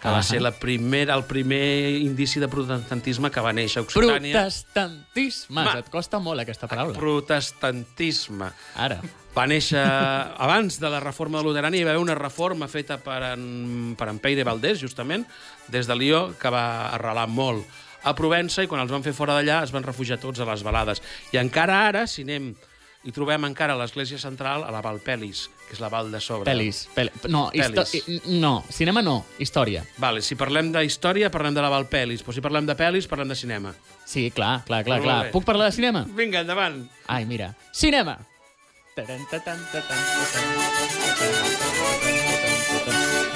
que 0.00 0.10
va 0.12 0.20
ser 0.22 0.42
la 0.44 0.50
primera, 0.52 1.14
el 1.16 1.24
primer 1.24 1.96
indici 2.02 2.40
de 2.42 2.48
protestantisme 2.52 3.30
que 3.32 3.40
va 3.40 3.54
néixer 3.56 3.80
a 3.80 3.84
Occitània. 3.86 4.34
Protestantisme. 4.36 5.62
Ma- 5.64 5.78
Et 5.80 5.88
costa 5.88 6.18
molt 6.20 6.40
aquesta 6.42 6.68
paraula. 6.68 6.98
Protestantisme. 6.98 8.50
Ara. 8.76 9.00
Va 9.34 9.46
néixer 9.50 9.80
abans 9.80 10.76
de 10.78 10.90
la 10.92 11.00
reforma 11.00 11.38
de 11.40 11.44
Luterana, 11.48 11.76
hi 11.76 11.82
va 11.86 11.90
haver 11.94 12.02
una 12.04 12.14
reforma 12.14 12.68
feta 12.68 12.98
per 13.02 13.22
en, 13.32 13.94
per 13.98 14.08
en 14.12 14.20
Peire 14.22 14.44
Valdés, 14.46 14.78
justament, 14.82 15.24
des 15.72 15.88
de 15.90 15.96
Lió, 15.96 16.34
que 16.38 16.52
va 16.54 16.90
arrelar 16.94 17.26
molt 17.26 17.64
a 18.04 18.12
Provença, 18.14 18.62
i 18.62 18.68
quan 18.68 18.82
els 18.84 18.92
van 18.92 19.02
fer 19.02 19.14
fora 19.16 19.34
d'allà 19.34 19.62
es 19.64 19.72
van 19.72 19.82
refugiar 19.82 20.20
tots 20.20 20.38
a 20.38 20.46
les 20.46 20.62
balades. 20.62 21.00
I 21.32 21.40
encara 21.40 21.80
ara, 21.88 22.04
si 22.06 22.22
anem 22.22 22.52
hi 23.04 23.12
trobem 23.12 23.44
encara 23.44 23.74
l'església 23.76 24.16
central 24.18 24.62
a 24.64 24.70
la 24.72 24.80
Val 24.84 24.96
Pelis, 25.04 25.50
que 25.68 25.74
és 25.76 25.80
la 25.82 25.90
Val 25.92 26.08
de 26.12 26.20
sobre. 26.24 26.46
Pelis. 26.48 26.86
Pel... 26.94 27.10
No. 27.28 27.50
Pelis. 27.52 27.94
i- 28.08 28.20
no, 28.40 28.64
cinema 28.72 29.02
no, 29.04 29.18
història. 29.38 29.84
Vale, 30.00 30.22
si 30.24 30.38
parlem 30.40 30.72
de 30.72 30.84
història, 30.86 31.30
parlem 31.30 31.54
de 31.54 31.60
la 31.64 31.68
Val 31.72 31.84
Pelis, 31.92 32.24
però 32.24 32.32
si 32.32 32.40
parlem 32.44 32.64
de 32.66 32.76
Pelis, 32.78 33.06
parlem 33.10 33.28
de 33.28 33.36
cinema. 33.36 33.74
Sí, 34.06 34.30
clar, 34.30 34.62
clar, 34.64 34.82
clar, 34.88 35.02
clar. 35.04 35.18
Puc 35.34 35.44
parlar 35.44 35.68
de 35.68 35.76
cinema? 35.76 36.06
Vinga, 36.16 36.40
endavant. 36.40 36.86
Ai, 37.06 37.26
mira. 37.28 37.52
Cinema! 37.72 38.16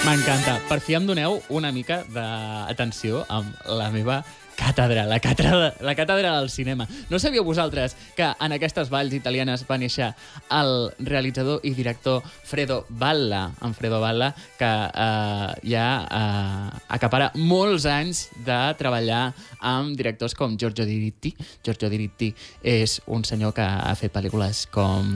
M'encanta. 0.07 0.61
Per 0.71 0.79
fi 0.81 0.95
em 0.97 1.07
doneu 1.09 1.43
una 1.53 1.73
mica 1.75 2.01
d'atenció 2.15 3.25
amb 3.29 3.53
la 3.69 3.91
meva 3.93 4.23
càtedra, 4.59 5.05
la 5.07 5.21
càtedra, 5.23 5.71
la 5.81 5.95
càtedra 5.95 6.35
del 6.39 6.51
cinema. 6.51 6.87
No 7.11 7.21
sabíeu 7.23 7.45
vosaltres 7.47 7.95
que 8.17 8.27
en 8.27 8.55
aquestes 8.57 8.91
valls 8.91 9.15
italianes 9.15 9.65
va 9.69 9.79
néixer 9.79 10.11
el 10.55 10.73
realitzador 10.99 11.63
i 11.63 11.73
director 11.77 12.25
Fredo 12.27 12.83
Balla, 12.89 13.45
en 13.63 13.77
Fredo 13.79 14.01
Balla, 14.03 14.33
que 14.59 14.69
eh, 14.69 15.53
ja 15.71 15.87
eh, 16.03 16.83
acapara 16.99 17.31
molts 17.39 17.87
anys 17.87 18.27
de 18.47 18.59
treballar 18.81 19.29
amb 19.61 19.97
directors 19.97 20.35
com 20.35 20.59
Giorgio 20.59 20.87
Diritti. 20.89 21.35
Giorgio 21.65 21.91
Diritti 21.93 22.33
és 22.63 23.01
un 23.07 23.25
senyor 23.25 23.55
que 23.55 23.65
ha 23.65 23.95
fet 23.99 24.13
pel·lícules 24.15 24.67
com 24.75 25.15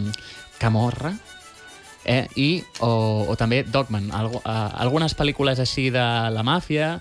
Camorra, 0.63 1.11
eh? 2.05 2.27
i, 2.39 2.51
o, 2.81 3.27
o 3.31 3.37
també 3.39 3.63
Dogman, 3.67 4.11
algo, 4.15 4.43
uh, 4.45 4.69
algunes 4.83 5.17
pel·lícules 5.19 5.59
així 5.63 5.89
de 5.95 6.05
la 6.31 6.45
màfia, 6.47 7.01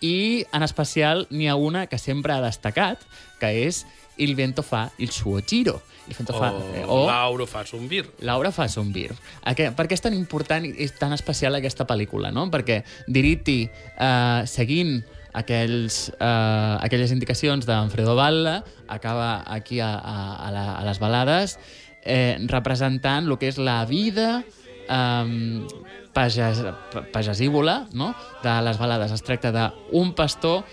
i 0.00 0.44
en 0.52 0.62
especial 0.62 1.26
n'hi 1.30 1.48
ha 1.48 1.56
una 1.56 1.86
que 1.86 1.98
sempre 1.98 2.32
ha 2.32 2.40
destacat, 2.40 2.98
que 3.40 3.66
és 3.66 3.86
Il 4.20 4.34
vento 4.34 4.62
fa 4.62 4.90
il 4.98 5.08
suo 5.10 5.40
giro. 5.40 5.80
Il 6.06 6.14
vento 6.14 6.34
fa, 6.34 6.50
eh, 6.74 6.84
O 6.86 7.04
o 7.04 7.06
Lauro 7.06 7.46
fa 7.46 7.64
un 7.72 7.88
vir. 7.88 8.04
Laura 8.20 8.50
fa 8.52 8.66
un 8.76 8.92
vir. 8.92 9.14
Aqu- 9.42 9.72
Per 9.74 9.86
què 9.88 9.92
és 9.94 10.00
tan 10.02 10.12
important 10.12 10.62
i 10.66 10.74
és 10.76 10.92
tan 10.98 11.14
especial 11.14 11.54
aquesta 11.54 11.86
pel·lícula, 11.86 12.30
no? 12.30 12.50
Perquè 12.50 12.82
Diritti, 13.06 13.70
eh, 13.98 14.42
seguint 14.44 15.02
aquells, 15.32 16.10
eh, 16.20 16.76
aquelles 16.82 17.12
indicacions 17.12 17.64
d'Anfredo 17.64 18.14
Balla, 18.14 18.62
acaba 18.88 19.42
aquí 19.46 19.80
a, 19.80 19.94
a, 19.94 20.48
a, 20.48 20.50
la, 20.50 20.76
a 20.76 20.84
les 20.84 20.98
balades 20.98 21.58
eh, 22.04 22.36
representant 22.46 23.26
el 23.26 23.38
que 23.38 23.48
és 23.48 23.56
la 23.56 23.86
vida 23.86 24.44
eh, 24.88 25.66
pages, 26.14 26.62
pa- 26.92 27.04
pagesívola 27.12 27.86
no? 27.92 28.14
de 28.42 28.54
les 28.62 28.78
balades. 28.78 29.12
Es 29.12 29.22
tracta 29.22 29.52
d'un 29.52 30.14
pastor 30.14 30.64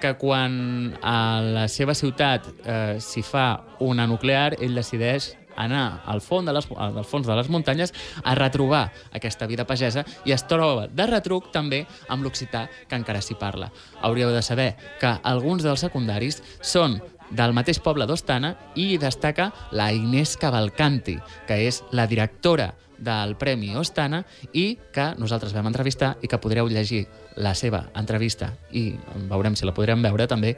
que 0.00 0.14
quan 0.18 0.96
a 1.02 1.40
la 1.40 1.68
seva 1.68 1.94
ciutat 1.94 2.46
eh, 2.64 2.96
s'hi 3.00 3.22
fa 3.24 3.62
una 3.80 4.06
nuclear, 4.10 4.56
ell 4.60 4.74
decideix 4.74 5.32
anar 5.56 6.02
al 6.10 6.18
fons, 6.20 6.44
de 6.44 6.52
les, 6.52 6.66
al 6.76 7.04
fons 7.06 7.28
de 7.28 7.34
les 7.38 7.48
muntanyes 7.48 7.92
a 8.26 8.34
retrobar 8.34 8.88
aquesta 9.14 9.46
vida 9.46 9.62
pagesa 9.64 10.02
i 10.26 10.34
es 10.34 10.42
troba 10.50 10.88
de 10.90 11.06
retruc 11.06 11.52
també 11.54 11.84
amb 12.10 12.26
l'occità 12.26 12.66
que 12.88 12.98
encara 12.98 13.22
s'hi 13.22 13.36
parla. 13.38 13.70
Hauríeu 14.02 14.32
de 14.34 14.42
saber 14.42 14.72
que 15.00 15.14
alguns 15.22 15.62
dels 15.62 15.86
secundaris 15.86 16.42
són 16.60 16.98
del 17.30 17.54
mateix 17.54 17.78
poble 17.80 18.04
d'Ostana 18.06 18.56
i 18.74 18.98
destaca 18.98 19.52
la 19.72 19.92
Inés 19.94 20.36
Cavalcanti, 20.36 21.16
que 21.46 21.62
és 21.68 21.84
la 21.92 22.08
directora 22.10 22.74
del 22.98 23.36
Premi 23.36 23.74
Ostana 23.76 24.22
i 24.52 24.78
que 24.92 25.10
nosaltres 25.18 25.54
vam 25.54 25.66
entrevistar 25.70 26.14
i 26.22 26.28
que 26.28 26.40
podreu 26.40 26.68
llegir 26.68 27.04
la 27.36 27.54
seva 27.54 27.86
entrevista 27.94 28.52
i 28.72 28.92
veurem 29.30 29.56
si 29.56 29.66
la 29.66 29.74
podrem 29.74 30.02
veure 30.02 30.26
també 30.30 30.54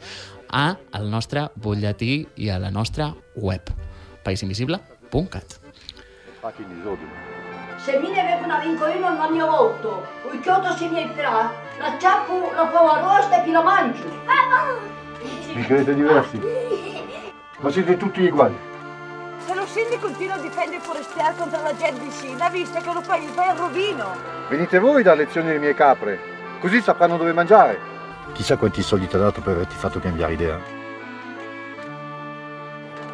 a 0.53 0.77
el 0.99 1.11
nostre 1.11 1.49
butlletí 1.57 2.27
i 2.37 2.51
a 2.51 2.59
la 2.63 2.71
nostra 2.71 3.13
web 3.37 3.73
paisinvisible.cat 4.25 5.61
se 7.87 7.99
mi 8.01 8.11
ne 8.11 8.23
vengono 8.23 8.55
a 8.55 8.59
vinco 8.59 8.87
io 8.87 8.99
non 8.99 9.33
mi 9.33 9.41
ho 9.41 9.47
volto. 9.47 10.05
Il 10.33 10.41
chiodo 10.41 10.73
si 10.73 10.89
mi 10.89 11.09
tra, 11.15 11.53
la 11.79 11.97
ciappo, 11.99 12.51
la 12.53 12.69
favo 12.69 12.89
arrosta 12.89 13.39
e 13.39 13.43
poi 13.43 13.53
la 13.53 13.63
mangio. 13.63 14.05
Vi 15.55 15.63
credete 15.63 15.95
diversi? 15.95 16.41
Ma 17.61 17.71
siete 17.71 17.97
tutti 17.97 18.25
uguali. 18.25 18.76
Se 19.47 19.55
lo 19.55 19.65
Cindy 19.65 19.97
continua 20.01 20.35
a 20.35 20.39
difendere 20.39 20.79
il 20.79 20.83
forestiere 20.83 21.33
contro 21.37 21.63
la 21.63 21.73
gente 21.77 22.01
vicina, 22.01 22.49
visto 22.49 22.81
che 22.81 22.93
lo 22.93 23.01
fai 23.01 23.23
il 23.23 23.31
fai 23.31 23.57
rovino. 23.57 24.05
Venite 24.49 24.81
voi 24.81 25.05
da 25.05 25.15
lezioni 25.15 25.51
alle 25.51 25.61
mie 25.61 25.73
capre, 25.73 26.19
così 26.59 26.81
sapranno 26.81 27.17
dove 27.17 27.33
mangiare. 27.33 27.79
Chissà 28.33 28.57
quanti 28.57 28.83
soldi 28.83 29.07
ti 29.07 29.15
ha 29.15 29.21
dato 29.21 29.41
per 29.41 29.55
averti 29.55 29.77
fatto 29.77 30.01
cambiare 30.01 30.33
idea. 30.33 30.59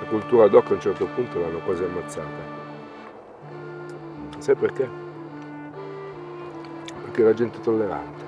La 0.01 0.07
cultura 0.09 0.49
doc 0.49 0.71
a 0.71 0.73
un 0.73 0.81
certo 0.81 1.05
punto 1.05 1.39
l'hanno 1.39 1.59
quasi 1.59 1.85
ammazzata. 1.85 2.61
Sai 4.39 4.55
perché? 4.55 4.89
Perché 7.03 7.23
la 7.25 7.35
gente 7.35 7.59
è 7.59 7.61
tollerante. 7.61 8.25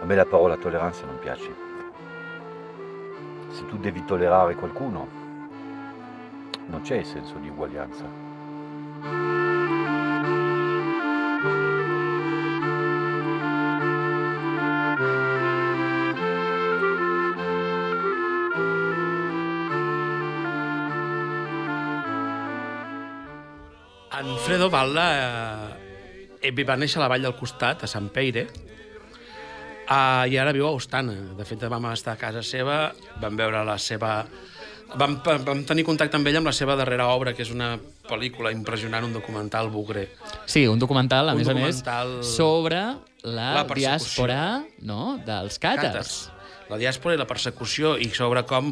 A 0.00 0.04
me 0.06 0.14
la 0.14 0.24
parola 0.24 0.56
tolleranza 0.56 1.04
non 1.04 1.18
piace. 1.18 1.54
Se 3.50 3.66
tu 3.66 3.76
devi 3.76 4.06
tollerare 4.06 4.54
qualcuno, 4.54 5.23
non 6.66 6.80
c'è 6.82 7.02
senso 7.02 7.38
di 7.38 7.48
uguaglianza. 7.48 8.04
En 24.16 24.36
Fredo 24.38 24.68
Valla 24.70 25.74
eh, 26.40 26.48
eh, 26.48 26.64
va 26.64 26.76
néixer 26.76 27.00
a 27.00 27.02
la 27.02 27.08
vall 27.12 27.26
del 27.26 27.34
costat, 27.36 27.82
a 27.82 27.88
Sant 27.90 28.08
Peire, 28.14 28.46
eh, 29.84 30.24
i 30.30 30.38
ara 30.38 30.52
viu 30.54 30.64
a 30.64 30.72
Ostana. 30.72 31.16
De 31.36 31.44
fet, 31.44 31.66
vam 31.68 31.90
estar 31.90 32.14
a 32.14 32.20
casa 32.20 32.40
seva, 32.42 32.94
vam 33.20 33.36
veure 33.36 33.64
la 33.66 33.76
seva... 33.76 34.22
Vam, 34.96 35.16
vam 35.44 35.64
tenir 35.66 35.82
contacte 35.84 36.16
amb 36.18 36.28
ell 36.30 36.36
amb 36.38 36.46
la 36.46 36.52
seva 36.54 36.76
darrera 36.78 37.08
obra, 37.10 37.32
que 37.34 37.42
és 37.42 37.50
una 37.50 37.72
pel·lícula 38.08 38.52
impressionant, 38.54 39.04
un 39.08 39.12
documental 39.16 39.70
bugre. 39.72 40.08
Sí, 40.46 40.66
un 40.68 40.78
documental, 40.78 41.28
a 41.28 41.32
Un 41.34 41.38
més 41.42 41.48
a 41.48 41.54
més, 41.54 41.80
documental- 41.82 42.22
sobre 42.22 42.82
la, 43.24 43.48
La 43.54 43.64
diàspora 43.64 44.62
no, 44.82 45.18
dels 45.24 45.58
càtars. 45.58 45.82
Càtars. 45.82 46.14
La 46.70 46.78
diàspora 46.80 47.12
i 47.14 47.18
la 47.20 47.26
persecució, 47.28 47.98
i 48.00 48.06
sobre 48.14 48.42
com 48.48 48.70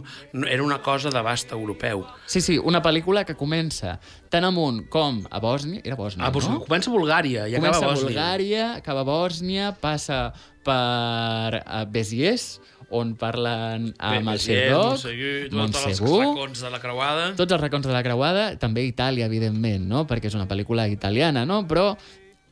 era 0.49 0.63
una 0.65 0.79
cosa 0.81 1.11
d'abast 1.13 1.51
europeu. 1.53 2.07
Sí, 2.27 2.41
sí, 2.41 2.57
una 2.59 2.81
pel·lícula 2.83 3.25
que 3.29 3.35
comença 3.37 3.99
tan 4.31 4.45
amunt 4.49 4.87
com 4.89 5.21
a 5.31 5.39
Bòsnia, 5.41 5.83
era 5.85 5.97
Bòsnia, 5.97 6.25
Ah, 6.25 6.31
no? 6.33 6.61
comença 6.65 6.89
a 6.89 6.95
Bulgària 6.95 7.49
i 7.49 7.55
comença 7.55 7.79
acaba 7.79 7.87
a 7.87 7.91
a 7.91 7.95
Bòsnia. 7.95 8.09
Bulgària, 8.09 8.77
acaba 8.77 9.01
a 9.01 9.05
Bòsnia, 9.05 9.75
passa 9.79 10.33
per 10.65 11.63
uh, 11.67 11.85
Béziers, 11.91 12.61
on 12.93 13.15
parlen 13.19 13.91
amb 13.99 14.19
el 14.21 14.27
Béziers, 14.37 15.03
Serdoc, 15.03 15.55
Montsegur, 15.57 15.93
tots 15.99 16.17
els 16.17 16.27
racons 16.29 16.65
de 16.65 16.73
la 16.73 16.81
creuada. 16.83 17.29
tots 17.39 17.57
els 17.57 17.63
racons 17.63 17.87
de 17.89 17.95
la 17.95 18.03
creuada, 18.05 18.49
també 18.61 18.85
Itàlia, 18.89 19.29
evidentment, 19.31 19.87
no? 19.89 20.07
perquè 20.07 20.31
és 20.31 20.37
una 20.39 20.49
pel·lícula 20.51 20.89
italiana, 20.93 21.47
no? 21.49 21.63
però 21.69 21.93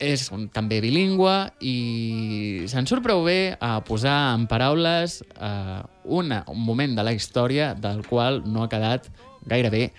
és 0.01 0.31
un, 0.33 0.49
també 0.49 0.81
bilingüe 0.81 1.35
i 1.69 1.75
se'n 2.73 2.89
surt 2.89 3.05
prou 3.05 3.23
bé 3.27 3.55
a 3.61 3.75
posar 3.85 4.33
en 4.35 4.47
paraules 4.49 5.21
eh, 5.37 5.81
una, 6.05 6.41
un 6.49 6.63
moment 6.65 6.97
de 6.97 7.05
la 7.05 7.13
història 7.13 7.75
del 7.77 8.01
qual 8.09 8.41
no 8.49 8.65
ha 8.65 8.71
quedat 8.73 9.11
gairebé 9.47 9.91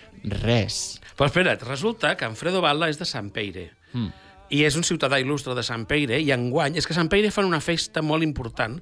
res. 0.42 0.98
Però 1.16 1.30
espera't, 1.30 1.62
resulta 1.68 2.16
que 2.18 2.26
en 2.26 2.34
Fredo 2.38 2.62
Valla 2.64 2.90
és 2.90 2.98
de 2.98 3.06
Sant 3.06 3.30
Peire. 3.34 3.70
Mm. 3.92 4.10
I 4.52 4.60
és 4.66 4.76
un 4.76 4.84
ciutadà 4.84 5.16
il·lustre 5.22 5.54
de 5.56 5.64
Sant 5.64 5.86
Peire, 5.88 6.18
i 6.20 6.28
enguany, 6.34 6.76
és 6.76 6.86
que 6.86 6.96
Sant 6.96 7.08
Peire 7.12 7.30
fan 7.32 7.48
una 7.48 7.62
festa 7.64 8.02
molt 8.04 8.24
important. 8.26 8.76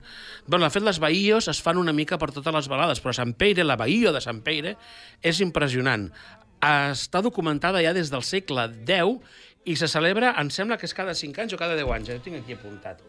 Bueno, 0.47 0.65
de 0.65 0.73
fet, 0.75 0.83
les 0.83 0.99
Bahios 1.03 1.47
es 1.53 1.61
fan 1.63 1.79
una 1.79 1.95
mica 1.95 2.19
per 2.19 2.33
totes 2.35 2.57
les 2.57 2.69
balades, 2.71 3.03
però 3.03 3.15
Sant 3.15 3.37
Peire, 3.39 3.63
la 3.65 3.79
Bahio 3.79 4.11
de 4.13 4.23
Sant 4.25 4.43
Peire, 4.47 4.75
és 5.23 5.41
impressionant. 5.45 6.09
Està 6.61 7.23
documentada 7.23 7.85
ja 7.85 7.95
des 7.97 8.11
del 8.11 8.27
segle 8.27 8.67
X 8.83 9.39
i 9.71 9.77
se 9.77 9.87
celebra, 9.93 10.35
em 10.41 10.51
sembla 10.51 10.77
que 10.81 10.89
és 10.89 10.97
cada 10.97 11.15
5 11.15 11.45
anys 11.45 11.55
o 11.55 11.61
cada 11.61 11.79
10 11.79 11.95
anys, 11.95 12.11
ja 12.11 12.19
ho 12.19 12.25
tinc 12.25 12.41
aquí 12.41 12.59
apuntat. 12.59 13.01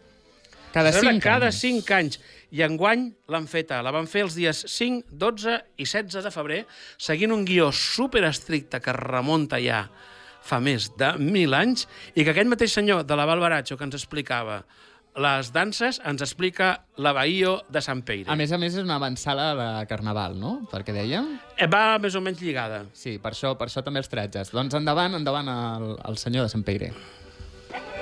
Cada 0.72 0.92
Se 0.92 1.00
celebra 1.00 1.18
cinc 1.18 1.24
cada 1.24 1.50
anys. 1.50 1.60
5 1.60 1.96
anys. 1.98 2.20
I 2.56 2.62
enguany 2.64 3.10
l'han 3.32 3.48
feta. 3.48 3.82
La 3.84 3.92
van 3.92 4.08
fer 4.08 4.24
els 4.24 4.38
dies 4.38 4.62
5, 4.72 5.18
12 5.20 5.58
i 5.82 5.88
16 5.88 6.24
de 6.24 6.32
febrer, 6.32 6.62
seguint 6.96 7.34
un 7.36 7.44
guió 7.48 7.72
super 7.76 8.24
estricte 8.30 8.80
que 8.80 8.96
remunta 8.96 9.60
ja 9.60 9.88
fa 10.42 10.60
més 10.60 10.92
de 10.98 11.14
mil 11.22 11.54
anys 11.54 11.88
i 12.16 12.24
que 12.24 12.32
aquest 12.34 12.50
mateix 12.50 12.74
senyor 12.74 13.06
de 13.06 13.18
la 13.18 13.28
Valbaratxo 13.30 13.78
que 13.78 13.86
ens 13.88 13.98
explicava 14.00 14.64
les 15.20 15.50
danses 15.52 16.00
ens 16.08 16.22
explica 16.24 16.86
la 16.96 17.12
Bahio 17.12 17.58
de 17.68 17.82
Sant 17.84 18.00
Peire. 18.08 18.30
A 18.32 18.36
més 18.40 18.52
a 18.52 18.58
més, 18.58 18.76
és 18.78 18.84
una 18.86 18.96
avançada 18.96 19.52
de 19.58 19.88
carnaval, 19.90 20.38
no? 20.40 20.62
Perquè 20.72 20.96
dèiem? 20.96 21.28
Eh, 21.58 21.68
Va 21.68 21.98
més 22.00 22.16
o 22.16 22.22
menys 22.24 22.40
lligada. 22.40 22.86
Sí, 22.94 23.18
per 23.20 23.34
això, 23.34 23.52
per 23.60 23.68
això 23.68 23.84
també 23.84 24.00
els 24.00 24.08
tratges. 24.08 24.54
Doncs 24.56 24.78
endavant, 24.80 25.18
endavant 25.20 25.52
el, 25.52 25.98
el 26.08 26.18
senyor 26.18 26.48
de 26.48 26.54
Sant 26.54 26.64
Peire. 26.64 26.94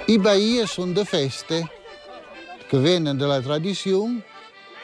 I 0.08 0.18
Bahie 0.18 0.68
sono 0.68 0.94
de 0.94 1.06
feste 1.06 1.64
che 2.70 2.78
vengono 2.78 3.18
dalla 3.18 3.42
tradizione, 3.42 4.22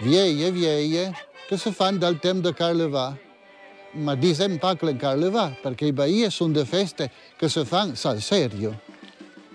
vieille, 0.01 0.51
vieille, 0.51 1.13
che 1.47 1.57
si 1.57 1.71
fanno 1.71 1.99
dal 1.99 2.19
tempo 2.19 2.49
di 2.49 2.55
Carlevà. 2.55 3.13
Ma 3.95 4.15
diciamo 4.15 4.57
pas 4.57 4.75
che 4.77 4.95
Carlevà, 4.95 5.55
perché 5.61 5.85
i 5.85 5.93
Bahie 5.93 6.29
sono 6.29 6.53
de 6.53 6.65
feste 6.65 7.11
che 7.37 7.47
si 7.49 7.63
fanno 7.65 7.95
sul 7.95 8.21
serio. 8.21 8.81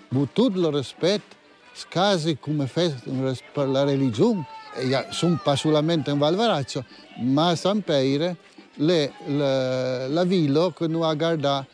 Con 0.09 0.31
tutto 0.33 0.59
il 0.59 0.73
rispetto, 0.73 1.35
scasi 1.73 2.37
come 2.39 2.67
feste 2.67 3.09
per 3.53 3.67
la 3.67 3.83
religione, 3.83 4.45
ja, 4.83 5.11
sono 5.11 5.39
pas 5.41 5.59
solamente 5.59 6.11
in 6.11 6.17
Valvaraccio, 6.17 6.83
ma 7.19 7.49
a 7.49 7.55
San 7.55 7.81
Peire, 7.81 8.35
le, 8.75 9.13
le, 9.25 10.07
la 10.07 10.23
villa 10.23 10.73
che 10.73 10.87
noi 10.87 11.09
ha 11.09 11.13
guardato 11.13 11.67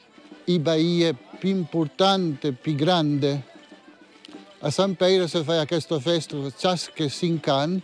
i 0.46 0.60
Bahie 0.60 1.16
più 1.40 1.50
importanti, 1.50 2.52
più 2.52 2.76
grandi 2.76 3.44
a 4.60 4.72
San 4.72 4.96
Peire 4.96 5.28
si 5.28 5.44
fa 5.44 5.66
questa 5.68 6.00
festa 6.00 6.36
ciasche 6.58 7.10
cinque 7.10 7.52
anni 7.52 7.82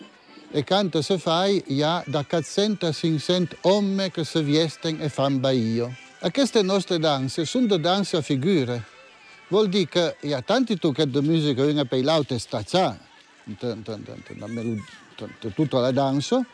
e 0.56 0.64
quando 0.64 1.02
si 1.02 1.18
fa 1.18 1.48
hi 1.48 1.82
ha 1.82 2.04
da 2.06 2.24
400 2.24 2.86
a 2.86 2.92
500 2.92 3.58
uomini 3.62 4.12
che 4.12 4.24
si 4.24 4.40
vestono 4.44 5.02
e 5.02 5.10
fanno 5.10 5.40
baio. 5.40 5.92
A 6.20 6.30
queste 6.30 6.62
nostre 6.62 7.00
danze 7.00 7.44
sono 7.44 7.66
da 7.66 7.78
danze 7.78 8.18
a 8.18 8.22
figure. 8.22 8.84
Vuol 9.48 9.68
dire 9.68 9.88
che 9.88 10.16
ha 10.32 10.42
tanti 10.42 10.78
tocchi 10.78 11.10
di 11.10 11.22
musica, 11.22 11.66
una 11.66 11.86
per 11.86 12.04
l'auto 12.04 12.38
sta 12.38 12.62
già, 12.62 12.96
tutta 15.56 15.80
la 15.80 15.92
danza, 15.92 16.46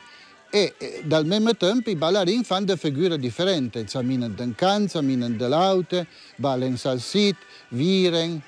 e 0.50 0.74
e 0.78 1.02
dal 1.04 1.26
mesmo 1.26 1.54
tempo 1.58 1.90
i 1.90 1.96
ballerini 1.98 2.46
fanno 2.46 2.66
delle 2.68 2.78
figure 2.78 3.20
differenti, 3.20 3.84
camminano 3.84 4.34
in 4.42 4.56
canza, 4.56 5.00
camminano 5.00 5.36
dell'auto, 5.36 6.06
ballano 6.38 6.78
salsit, 6.78 7.36
viren, 7.68 8.42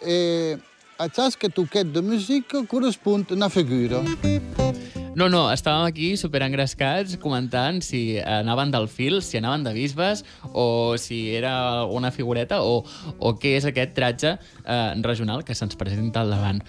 e 0.00 0.58
a 0.96 1.08
ciasca 1.08 1.48
toquet 1.48 1.86
de 1.86 2.00
musica 2.00 2.64
correspon 2.64 3.26
una 3.30 3.48
figura. 3.48 4.81
No, 5.14 5.26
no, 5.28 5.42
estàvem 5.52 5.84
aquí 5.90 6.12
superengrescats 6.16 7.18
comentant 7.20 7.82
si 7.84 8.16
anaven 8.18 8.70
del 8.72 8.88
fil, 8.88 9.20
si 9.22 9.36
anaven 9.36 9.66
de 9.66 9.74
bisbes, 9.76 10.24
o 10.52 10.96
si 10.96 11.34
era 11.36 11.84
una 11.84 12.10
figureta, 12.14 12.62
o, 12.64 12.80
o 13.18 13.34
què 13.36 13.56
és 13.58 13.66
aquest 13.68 13.92
tratge 13.98 14.32
eh, 14.38 14.80
regional 15.04 15.44
que 15.44 15.54
se'ns 15.58 15.76
presenta 15.76 16.24
al 16.24 16.32
davant. 16.32 16.64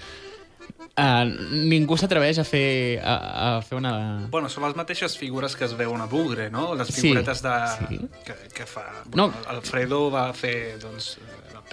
Uh, 0.94 1.26
ningú 1.72 1.96
s'atreveix 1.98 2.38
a 2.38 2.44
fer 2.46 3.00
a, 3.02 3.14
a 3.16 3.62
fer 3.66 3.80
una... 3.80 3.94
Bueno, 4.30 4.46
són 4.52 4.68
les 4.68 4.76
mateixes 4.78 5.16
figures 5.18 5.56
que 5.58 5.66
es 5.66 5.72
veuen 5.74 6.04
a 6.04 6.06
Bugre, 6.12 6.52
no? 6.54 6.76
Les 6.78 6.92
Sí, 6.94 7.08
figuretes 7.08 7.42
de... 7.42 7.54
sí. 7.80 7.98
que, 8.28 8.36
que 8.54 8.68
fa... 8.70 8.84
No. 9.08 9.32
Bueno, 9.32 9.32
Alfredo 9.56 10.04
va 10.14 10.28
fer, 10.38 10.76
doncs, 10.84 11.16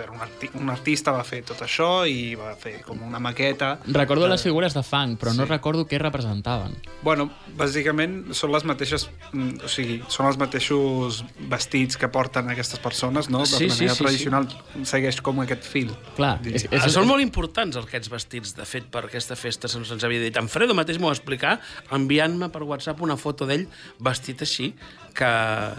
per 0.01 0.09
un, 0.15 0.21
arti 0.25 0.49
un 0.57 0.71
artista 0.73 1.13
va 1.13 1.21
fer 1.29 1.43
tot 1.45 1.61
això 1.67 1.91
i 2.09 2.33
va 2.41 2.55
fer 2.57 2.79
com 2.87 3.03
una 3.05 3.21
maqueta. 3.21 3.75
Recordo 3.93 4.25
de- 4.25 4.31
les 4.33 4.43
figures 4.47 4.73
de 4.73 4.83
fang, 4.83 5.19
però 5.21 5.35
no 5.37 5.45
Sí. 5.45 5.51
recordo 5.51 5.85
què 5.87 5.99
representaven. 6.01 6.79
Bueno, 7.05 7.29
bàsicament 7.59 8.33
són 8.33 8.53
les 8.57 8.65
mateixes... 8.65 9.11
mm, 9.33 9.61
O 9.65 9.69
sigui, 9.69 9.99
són 10.09 10.27
els 10.31 10.39
mateixos 10.41 11.21
vestits 11.51 11.99
que 12.01 12.09
porten 12.09 12.49
aquestes 12.49 12.79
persones, 12.81 13.29
no? 13.29 13.41
De 13.41 13.47
Sí, 13.47 13.69
sí, 13.69 13.69
manera 13.69 13.95
sí, 13.95 14.05
tradicional 14.05 14.49
segueix 14.85 15.21
com 15.21 15.41
aquest 15.45 15.65
fil. 15.69 15.93
Clar, 16.17 16.39
és, 16.47 16.67
Ah, 16.73 16.89
són 16.89 17.07
molt 17.07 17.21
importants 17.21 17.77
aquests 17.77 18.09
vestits, 18.09 18.55
de 18.57 18.65
fet, 18.65 18.85
per 18.91 19.05
aquesta 19.05 19.37
festa 19.37 19.69
se'ns 19.69 19.91
ens 19.93 20.05
havia 20.05 20.21
dit. 20.23 20.37
En 20.41 20.49
Fredo 20.49 20.75
mateix 20.75 20.99
m'ho 20.99 21.11
va 21.11 21.13
explicar 21.17 21.59
enviant-me 21.91 22.49
per 22.49 22.63
WhatsApp 22.63 23.01
una 23.03 23.17
foto 23.19 23.45
d'ell 23.47 23.67
vestit 23.99 24.41
així, 24.43 24.73
que 25.15 25.31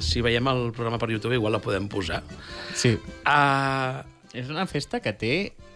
si 0.04 0.22
veiem 0.22 0.46
el 0.52 0.72
programa 0.76 0.98
per 1.00 1.10
YouTube 1.10 1.34
igual 1.34 1.54
la 1.54 1.60
podem 1.64 1.88
posar. 1.88 2.22
Sí. 2.76 2.98
Uh, 3.26 4.04
És 4.34 4.48
una 4.50 4.64
festa 4.70 5.02
que 5.04 5.12
té 5.12 5.34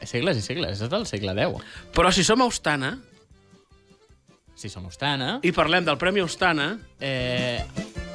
segles 0.08 0.38
i 0.40 0.44
segles, 0.46 0.80
és 0.82 0.90
del 0.92 1.06
segle 1.10 1.34
X. 1.36 1.64
però 1.96 2.12
si 2.12 2.24
som 2.24 2.42
a 2.42 2.46
Ostana 2.48 2.98
Si 4.56 4.70
som 4.72 4.86
Ostana... 4.88 5.42
i 5.44 5.52
parlem 5.52 5.84
del 5.84 5.98
Premi 6.00 6.22
Ostana, 6.24 6.78
Eh, 7.00 7.60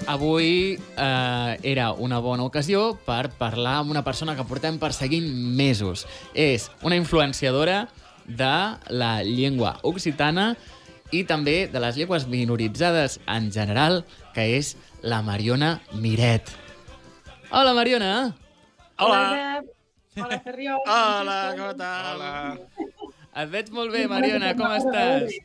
avui 0.07 0.79
eh, 0.97 1.59
era 1.63 1.93
una 1.93 2.19
bona 2.19 2.47
ocasió 2.49 2.95
per 3.05 3.29
parlar 3.37 3.75
amb 3.83 3.91
una 3.93 4.03
persona 4.03 4.35
que 4.35 4.47
portem 4.49 4.79
perseguint 4.81 5.29
mesos. 5.29 6.07
És 6.33 6.71
una 6.83 6.97
influenciadora 6.97 7.91
de 8.25 8.55
la 8.89 9.23
llengua 9.23 9.77
occitana 9.83 10.55
i 11.13 11.25
també 11.29 11.67
de 11.69 11.83
les 11.83 11.99
llengües 12.01 12.27
minoritzades 12.27 13.19
en 13.29 13.53
general, 13.53 14.05
que 14.33 14.57
és 14.57 14.77
la 15.03 15.21
Mariona 15.23 15.81
Miret. 15.93 16.49
Hola, 17.51 17.75
Mariona! 17.75 18.35
Hola! 18.97 19.21
Hola, 19.21 19.63
Ferriol. 20.15 20.81
Hola, 20.87 21.39
com 21.57 21.77
tal? 21.79 22.17
Hola. 22.17 22.33
Et 23.41 23.53
veig 23.53 23.71
molt 23.75 23.93
bé, 23.95 24.07
Mariona, 24.11 24.55
com 24.59 24.73
estàs? 24.75 25.37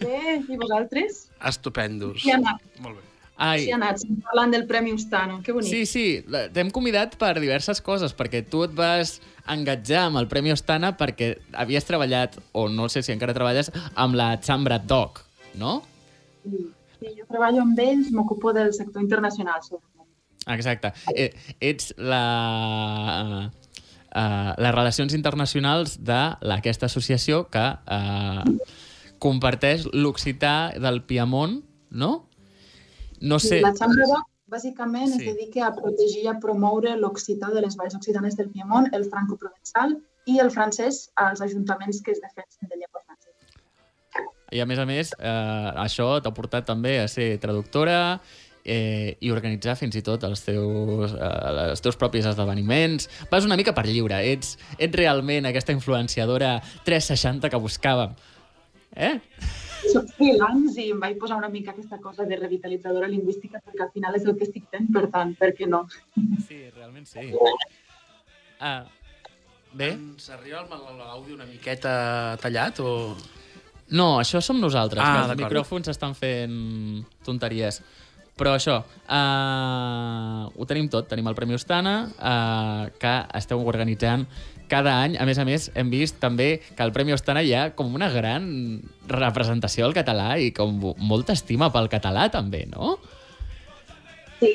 Bé, 0.00 0.38
i 0.40 0.56
vosaltres? 0.56 1.26
Estupendos. 1.50 2.22
Sí. 2.22 2.32
Molt 2.80 2.96
bé. 2.96 3.04
Ai, 3.38 3.60
Sí, 3.62 3.70
ha 3.70 3.76
anat, 3.76 4.00
estem 4.00 4.16
parlant 4.26 4.50
del 4.50 4.64
Premi 4.66 4.90
Ustano, 4.96 5.36
que 5.46 5.52
bonic. 5.54 5.70
Sí, 5.70 5.84
sí, 5.86 6.04
t'hem 6.54 6.72
convidat 6.74 7.12
per 7.20 7.36
diverses 7.38 7.78
coses, 7.86 8.10
perquè 8.16 8.40
tu 8.42 8.64
et 8.66 8.72
vas 8.74 9.20
engatjar 9.46 10.08
amb 10.08 10.18
el 10.18 10.26
Premi 10.32 10.50
Ostana 10.50 10.90
perquè 10.98 11.36
havies 11.54 11.86
treballat, 11.86 12.34
o 12.50 12.66
no 12.68 12.88
sé 12.90 13.04
si 13.06 13.14
encara 13.14 13.36
treballes, 13.36 13.70
amb 13.94 14.18
la 14.18 14.32
Chambra 14.42 14.80
Doc, 14.82 15.22
no? 15.54 15.76
Sí, 16.42 16.64
sí, 16.98 17.12
jo 17.20 17.28
treballo 17.30 17.62
amb 17.62 17.78
ells, 17.78 18.10
m'ocupo 18.10 18.50
del 18.56 18.72
sector 18.74 19.06
internacional, 19.06 19.62
sobretot. 19.62 20.10
Exacte. 20.56 20.90
Eh, 21.14 21.30
ets 21.60 21.92
la... 21.98 23.52
Uh, 24.18 24.50
les 24.58 24.72
relacions 24.74 25.12
internacionals 25.14 25.92
d'aquesta 26.02 26.88
associació 26.88 27.44
que 27.52 27.62
uh, 27.62 28.56
comparteix 29.22 29.84
l'occità 29.94 30.72
del 30.74 31.04
Piemont, 31.06 31.60
no? 31.90 32.10
No 33.20 33.38
sé... 33.38 33.60
La 33.62 33.74
Xambra 33.78 34.08
Doc, 34.10 34.26
bàsicament, 34.50 35.12
Sí. 35.12 35.20
es 35.22 35.36
dedica 35.36 35.68
a 35.68 35.74
protegir 35.76 36.24
i 36.24 36.30
a 36.32 36.38
promoure 36.42 36.96
l'occità 36.98 37.52
de 37.54 37.62
les 37.62 37.76
valls 37.78 37.94
occitanes 37.94 38.34
del 38.38 38.50
Piemont, 38.50 38.90
el 38.96 39.06
franco-provençal 39.06 39.94
i 40.26 40.40
el 40.42 40.50
francès 40.50 41.10
als 41.14 41.44
ajuntaments 41.44 42.02
que 42.02 42.12
es 42.16 42.20
defensen 42.24 42.68
de 42.68 42.76
llengua 42.76 43.04
francesa. 43.04 43.34
I 44.50 44.60
a 44.60 44.66
més 44.66 44.78
a 44.80 44.86
més, 44.88 45.12
eh, 45.18 45.70
això 45.84 46.08
t'ha 46.24 46.32
portat 46.34 46.66
també 46.66 46.98
a 47.02 47.08
ser 47.08 47.36
traductora 47.38 48.20
eh, 48.68 49.16
i 49.24 49.30
organitzar 49.32 49.74
fins 49.80 49.96
i 49.96 50.02
tot 50.04 50.22
els 50.28 50.42
teus, 50.44 51.14
eh, 51.16 51.68
els 51.70 51.80
teus 51.84 51.96
propis 51.96 52.26
esdeveniments. 52.28 53.08
Vas 53.32 53.46
una 53.48 53.56
mica 53.56 53.72
per 53.74 53.86
lliure, 53.88 54.18
ets, 54.32 54.58
ets 54.78 54.94
realment 55.00 55.48
aquesta 55.48 55.72
influenciadora 55.72 56.58
360 56.84 57.48
que 57.50 57.60
buscàvem. 57.64 58.12
Eh? 58.98 59.14
Soc 59.92 60.08
freelance 60.16 60.80
i 60.82 60.90
em 60.90 61.00
vaig 61.00 61.16
posar 61.20 61.36
una 61.38 61.48
mica 61.48 61.70
aquesta 61.70 61.98
cosa 62.02 62.24
de 62.26 62.36
revitalitzadora 62.36 63.06
lingüística 63.08 63.60
perquè 63.64 63.84
al 63.86 63.92
final 63.94 64.16
és 64.18 64.24
el 64.26 64.34
que 64.36 64.44
estic 64.48 64.64
fent, 64.72 64.88
per 64.92 65.06
tant, 65.12 65.34
per 65.38 65.52
què 65.56 65.68
no? 65.70 65.84
Sí, 66.48 66.64
realment 66.76 67.06
sí. 67.06 67.28
Ah, 68.60 68.84
bé? 69.72 69.92
Ens 69.94 70.28
arriba 70.34 70.64
el- 70.66 70.98
l'àudio 70.98 71.34
una 71.38 71.46
miqueta 71.46 72.36
tallat 72.42 72.80
o...? 72.80 73.16
No, 73.90 74.18
això 74.20 74.42
som 74.44 74.58
nosaltres, 74.60 75.00
Ah, 75.00 75.12
que 75.14 75.30
els 75.32 75.40
micròfons 75.40 75.88
estan 75.88 76.12
fent 76.18 77.04
tonteries. 77.24 77.78
Però 78.38 78.52
això, 78.54 78.76
uh, 78.86 80.44
ho 80.54 80.66
tenim 80.70 80.86
tot. 80.92 81.08
Tenim 81.10 81.26
el 81.26 81.34
Premi 81.34 81.56
Ostana, 81.56 81.96
uh, 82.14 82.84
que 83.02 83.14
esteu 83.34 83.64
organitzant 83.66 84.28
cada 84.70 84.94
any. 85.02 85.16
A 85.18 85.26
més 85.26 85.40
a 85.42 85.46
més, 85.48 85.68
hem 85.74 85.90
vist 85.90 86.20
també 86.22 86.48
que 86.76 86.84
al 86.84 86.94
Premi 86.94 87.16
Ostana 87.16 87.42
hi 87.42 87.54
ha 87.56 87.70
com 87.74 87.94
una 87.98 88.10
gran 88.14 88.46
representació 89.10 89.88
del 89.88 89.96
català 89.96 90.36
i 90.38 90.52
com 90.54 90.78
molta 91.02 91.34
estima 91.34 91.72
pel 91.74 91.90
català 91.90 92.28
també, 92.30 92.64
no? 92.70 92.98
Sí, 94.38 94.52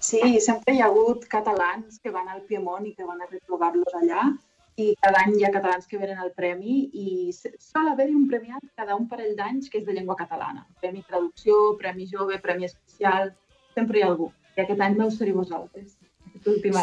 sí, 0.00 0.22
sempre 0.40 0.76
hi 0.76 0.80
ha 0.80 0.88
hagut 0.88 1.28
catalans 1.28 2.00
que 2.00 2.14
van 2.14 2.30
al 2.32 2.46
Piemont 2.48 2.86
i 2.88 2.94
que 2.96 3.04
van 3.04 3.20
a 3.20 3.28
retrobar-los 3.28 3.98
allà 4.00 4.30
i 4.78 4.92
cada 5.02 5.24
any 5.24 5.34
hi 5.38 5.44
ha 5.46 5.52
catalans 5.54 5.88
que 5.90 5.98
venen 5.98 6.20
al 6.22 6.30
premi 6.36 6.84
i 6.94 7.32
sol 7.34 7.90
haver-hi 7.90 8.14
un 8.14 8.28
premiat 8.30 8.66
cada 8.78 8.96
un 8.96 9.08
parell 9.10 9.34
d'anys 9.38 9.70
que 9.70 9.80
és 9.80 9.86
de 9.86 9.94
llengua 9.96 10.16
catalana. 10.18 10.66
Premi 10.82 11.02
traducció, 11.08 11.76
premi 11.80 12.06
jove, 12.10 12.38
premi 12.44 12.68
especial, 12.68 13.32
sempre 13.74 13.98
hi 13.98 14.04
ha 14.04 14.12
algú. 14.12 14.30
I 14.56 14.62
aquest 14.62 14.84
any 14.84 14.94
vau 14.98 15.10
ser-hi 15.10 15.34
vosaltres. 15.34 15.96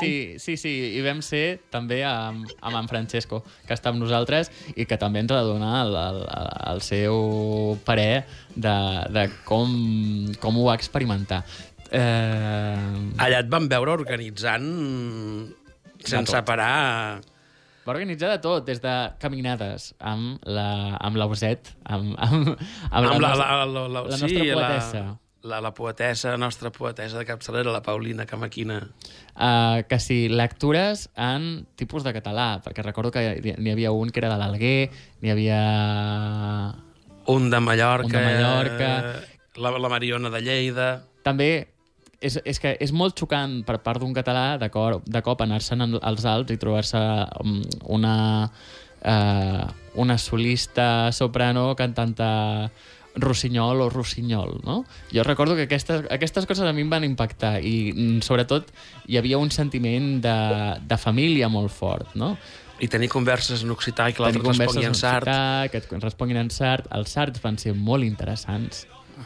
Sí, 0.02 0.36
sí, 0.38 0.58
sí, 0.60 0.72
i 0.98 1.02
vam 1.06 1.22
ser 1.24 1.62
també 1.72 2.02
amb, 2.04 2.50
amb 2.60 2.80
en 2.82 2.90
Francesco, 2.92 3.40
que 3.68 3.76
està 3.78 3.94
amb 3.94 4.02
nosaltres 4.04 4.50
i 4.76 4.84
que 4.90 4.98
també 5.00 5.22
ens 5.24 5.32
ha 5.32 5.40
de 5.40 5.54
donar 5.54 5.86
el, 5.86 5.96
el, 5.96 6.20
el 6.74 6.82
seu 6.84 7.78
parer 7.88 8.26
de, 8.56 8.76
de 9.16 9.30
com, 9.48 9.72
com 10.44 10.60
ho 10.60 10.66
va 10.68 10.76
experimentar. 10.76 11.46
Eh, 11.88 13.22
Allà 13.24 13.40
et 13.40 13.52
van 13.52 13.70
veure 13.72 13.96
organitzant 13.96 14.68
sense 16.04 16.44
parar... 16.50 17.24
va 17.86 17.94
organitzar 17.94 18.32
de 18.34 18.40
tot, 18.42 18.66
des 18.66 18.80
de 18.82 18.94
caminades 19.22 19.92
amb 20.00 20.42
la, 20.50 20.98
amb 20.98 21.20
l'Auset, 21.22 21.70
amb, 21.86 22.16
amb, 22.18 22.56
amb, 22.56 22.66
amb 22.90 23.06
la, 23.06 23.20
nostra- 23.20 23.46
la, 23.46 23.66
la, 23.66 23.86
la, 23.88 24.04
la 24.10 24.18
sí, 24.18 24.26
nostra 24.26 24.48
poetessa. 24.56 25.04
La, 25.06 25.20
la, 25.46 25.60
la 25.62 25.72
poetessa, 25.78 26.32
la 26.34 26.42
nostra 26.42 26.72
poetessa 26.74 27.20
de 27.22 27.26
capçalera, 27.30 27.70
la 27.70 27.84
Paulina 27.86 28.26
Camaquina. 28.26 28.80
Uh, 29.36 29.84
que 29.86 30.00
sí, 30.02 30.26
lectures 30.30 31.06
en 31.14 31.68
tipus 31.78 32.02
de 32.02 32.16
català, 32.16 32.48
perquè 32.66 32.82
recordo 32.82 33.14
que 33.14 33.38
n'hi 33.44 33.76
havia 33.76 33.94
un 33.94 34.10
que 34.10 34.24
era 34.24 34.34
de 34.34 34.40
l'Alguer, 34.42 34.90
n'hi 35.22 35.36
havia... 35.36 35.62
Un 37.30 37.50
de 37.54 37.60
Mallorca. 37.62 38.10
Un 38.10 38.18
de 38.18 38.26
Mallorca. 38.26 38.90
La, 39.62 39.72
la 39.78 39.90
Mariona 39.90 40.34
de 40.34 40.42
Lleida. 40.42 40.90
També 41.26 41.75
és, 42.22 42.40
és 42.46 42.60
que 42.60 42.76
és 42.80 42.92
molt 42.92 43.18
xocant 43.20 43.62
per 43.68 43.80
part 43.84 44.00
d'un 44.02 44.14
català 44.14 44.58
de, 44.62 44.70
cor, 44.70 45.02
de 45.06 45.22
cop 45.26 45.42
anar-se'n 45.42 45.82
en- 45.82 46.00
als 46.02 46.26
Alps 46.26 46.52
i 46.54 46.58
trobar-se 46.62 47.00
um, 47.44 47.62
una, 47.98 48.16
uh, 49.06 49.66
una 49.96 50.18
solista 50.18 51.12
soprano 51.12 51.74
cantanta 51.76 52.70
rossinyol 53.16 53.80
o 53.80 53.90
rossinyol, 53.90 54.58
no? 54.66 54.82
Jo 55.14 55.24
recordo 55.24 55.56
que 55.56 55.64
aquestes, 55.70 56.04
aquestes 56.12 56.46
coses 56.46 56.68
a 56.68 56.74
mi 56.76 56.84
em 56.84 56.90
van 56.92 57.06
impactar 57.08 57.62
i 57.64 57.94
mm, 57.94 58.20
sobretot 58.28 58.74
hi 59.08 59.16
havia 59.22 59.38
un 59.40 59.52
sentiment 59.56 60.18
de, 60.22 60.36
de 60.84 60.98
família 61.00 61.48
molt 61.48 61.72
fort, 61.72 62.12
no? 62.20 62.34
I 62.84 62.90
tenir 62.92 63.08
converses 63.08 63.64
en 63.64 63.72
occità 63.72 64.10
i 64.12 64.14
que 64.18 64.20
l'altre 64.20 64.42
Tenir 64.42 64.50
converses 64.52 64.76
respongui 64.76 64.90
en 64.92 65.00
sard. 65.00 65.30
occità, 65.30 65.70
que 65.72 65.78
et 65.80 66.04
responguin 66.04 66.42
en 66.42 66.50
sard. 66.52 66.90
Els 66.92 67.14
sards 67.16 67.40
van 67.40 67.56
ser 67.58 67.72
molt 67.72 68.04
interessants. 68.04 68.82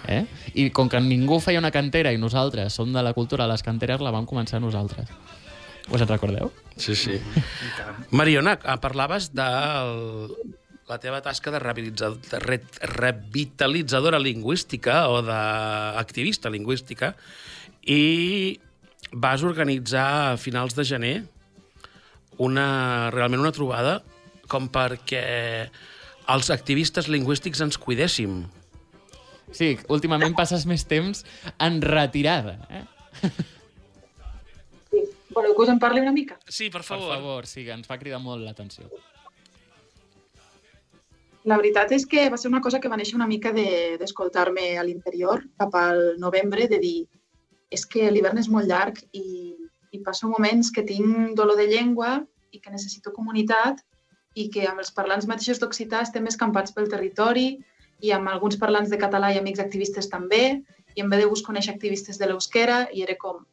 Eh? 0.08 0.26
I 0.54 0.70
com 0.76 0.90
que 0.90 1.00
ningú 1.02 1.40
feia 1.44 1.60
una 1.62 1.72
cantera 1.72 2.12
i 2.14 2.18
nosaltres 2.22 2.74
som 2.74 2.92
de 2.94 3.04
la 3.04 3.14
cultura 3.14 3.46
de 3.48 3.54
les 3.54 3.64
canteres, 3.66 4.02
la 4.02 4.12
vam 4.12 4.26
començar 4.30 4.60
nosaltres. 4.62 5.10
Us 5.90 6.02
en 6.02 6.08
recordeu? 6.08 6.52
Sí, 6.78 6.94
sí. 6.96 7.18
Mariona, 8.12 8.60
ah, 8.64 8.78
parlaves 8.80 9.32
de 9.34 9.48
la 10.90 10.98
teva 11.02 11.22
tasca 11.22 11.52
de, 11.52 11.60
rehabilitza- 11.62 12.16
de 12.18 12.40
re, 12.40 12.62
revitalitzadora 12.82 14.20
lingüística 14.20 15.08
o 15.10 15.22
d'activista 15.26 16.50
lingüística 16.50 17.16
i 17.86 18.60
vas 19.12 19.44
organitzar 19.44 20.34
a 20.34 20.38
finals 20.38 20.76
de 20.78 20.86
gener 20.86 21.16
una, 22.38 23.10
realment 23.12 23.42
una 23.42 23.52
trobada 23.54 24.00
com 24.50 24.70
perquè 24.70 25.70
els 26.30 26.50
activistes 26.54 27.08
lingüístics 27.10 27.62
ens 27.66 27.78
cuidéssim. 27.82 28.44
Sí, 29.52 29.78
últimament 29.90 30.36
passes 30.38 30.66
més 30.70 30.84
temps 30.86 31.24
en 31.60 31.80
retirada. 31.82 32.58
Eh? 32.70 32.84
Voleu 35.34 35.54
que 35.56 35.62
us 35.64 35.70
en 35.72 35.80
parli 35.80 36.02
una 36.02 36.12
mica? 36.14 36.40
Sí, 36.48 36.70
per 36.74 36.84
favor. 36.84 37.10
Per 37.14 37.18
favor, 37.22 37.48
sí, 37.48 37.64
que 37.66 37.74
ens 37.76 37.88
fa 37.88 37.98
cridar 38.02 38.20
molt 38.22 38.44
l'atenció. 38.46 38.90
La 41.50 41.58
veritat 41.58 41.94
és 41.96 42.06
que 42.06 42.28
va 42.30 42.38
ser 42.38 42.50
una 42.52 42.62
cosa 42.62 42.80
que 42.84 42.90
va 42.92 42.98
néixer 43.00 43.16
una 43.16 43.28
mica 43.28 43.52
de- 43.56 43.98
d'escoltar-me 44.00 44.78
a 44.78 44.84
l'interior 44.84 45.44
cap 45.58 45.74
al 45.76 46.18
novembre, 46.20 46.68
de 46.68 46.80
dir 46.80 47.08
és 47.72 47.86
que 47.86 48.10
l'hivern 48.12 48.38
és 48.42 48.50
molt 48.50 48.68
llarg 48.68 49.00
i, 49.14 49.56
i 49.92 50.00
passo 50.04 50.28
moments 50.28 50.72
que 50.72 50.84
tinc 50.84 51.36
dolor 51.38 51.56
de 51.58 51.68
llengua 51.70 52.26
i 52.52 52.60
que 52.60 52.72
necessito 52.74 53.14
comunitat 53.14 53.80
i 54.36 54.50
que 54.50 54.68
amb 54.68 54.80
els 54.82 54.92
parlants 54.92 55.26
mateixos 55.30 55.60
d'occità 55.62 56.02
estem 56.02 56.26
escampats 56.28 56.74
pel 56.74 56.90
territori 56.90 57.60
i 58.00 58.12
amb 58.16 58.32
alguns 58.32 58.58
parlants 58.58 58.90
de 58.90 59.00
català 59.02 59.32
i 59.34 59.40
amics 59.40 59.62
activistes 59.64 60.10
també 60.10 60.44
i 60.96 61.04
en 61.04 61.10
ve 61.10 61.20
de 61.22 61.30
gust 61.30 61.46
conèixer 61.48 61.74
activistes 61.76 62.20
de 62.20 62.30
l'euskera 62.30 62.86
i 62.94 63.04
era 63.06 63.18
com 63.20 63.44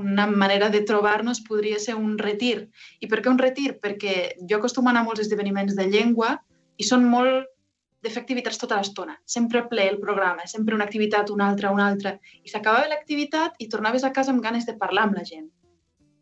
una 0.00 0.26
manera 0.26 0.70
de 0.70 0.80
trobar-nos 0.86 1.40
podria 1.44 1.78
ser 1.78 1.94
un 1.98 2.16
retir. 2.18 2.68
I 3.00 3.08
per 3.10 3.20
què 3.20 3.30
un 3.30 3.40
retir? 3.40 3.74
Perquè 3.82 4.14
jo 4.48 4.58
acostumo 4.58 4.88
a 4.88 4.94
anar 4.94 5.02
a 5.04 5.08
molts 5.08 5.24
esdeveniments 5.24 5.76
de 5.76 5.86
llengua 5.90 6.36
i 6.78 6.86
són 6.86 7.04
molt 7.04 7.48
de 8.00 8.08
fer 8.08 8.22
activitats 8.22 8.60
tota 8.60 8.78
l'estona. 8.80 9.18
Sempre 9.28 9.66
ple 9.68 9.86
el 9.92 9.98
programa, 10.00 10.46
sempre 10.48 10.74
una 10.74 10.86
activitat, 10.88 11.30
una 11.30 11.50
altra, 11.50 11.72
una 11.74 11.88
altra. 11.88 12.14
I 12.44 12.48
s'acabava 12.52 12.88
l'activitat 12.88 13.58
i 13.60 13.68
tornaves 13.68 14.04
a 14.04 14.12
casa 14.16 14.32
amb 14.32 14.42
ganes 14.44 14.66
de 14.68 14.76
parlar 14.80 15.08
amb 15.08 15.18
la 15.20 15.26
gent, 15.28 15.50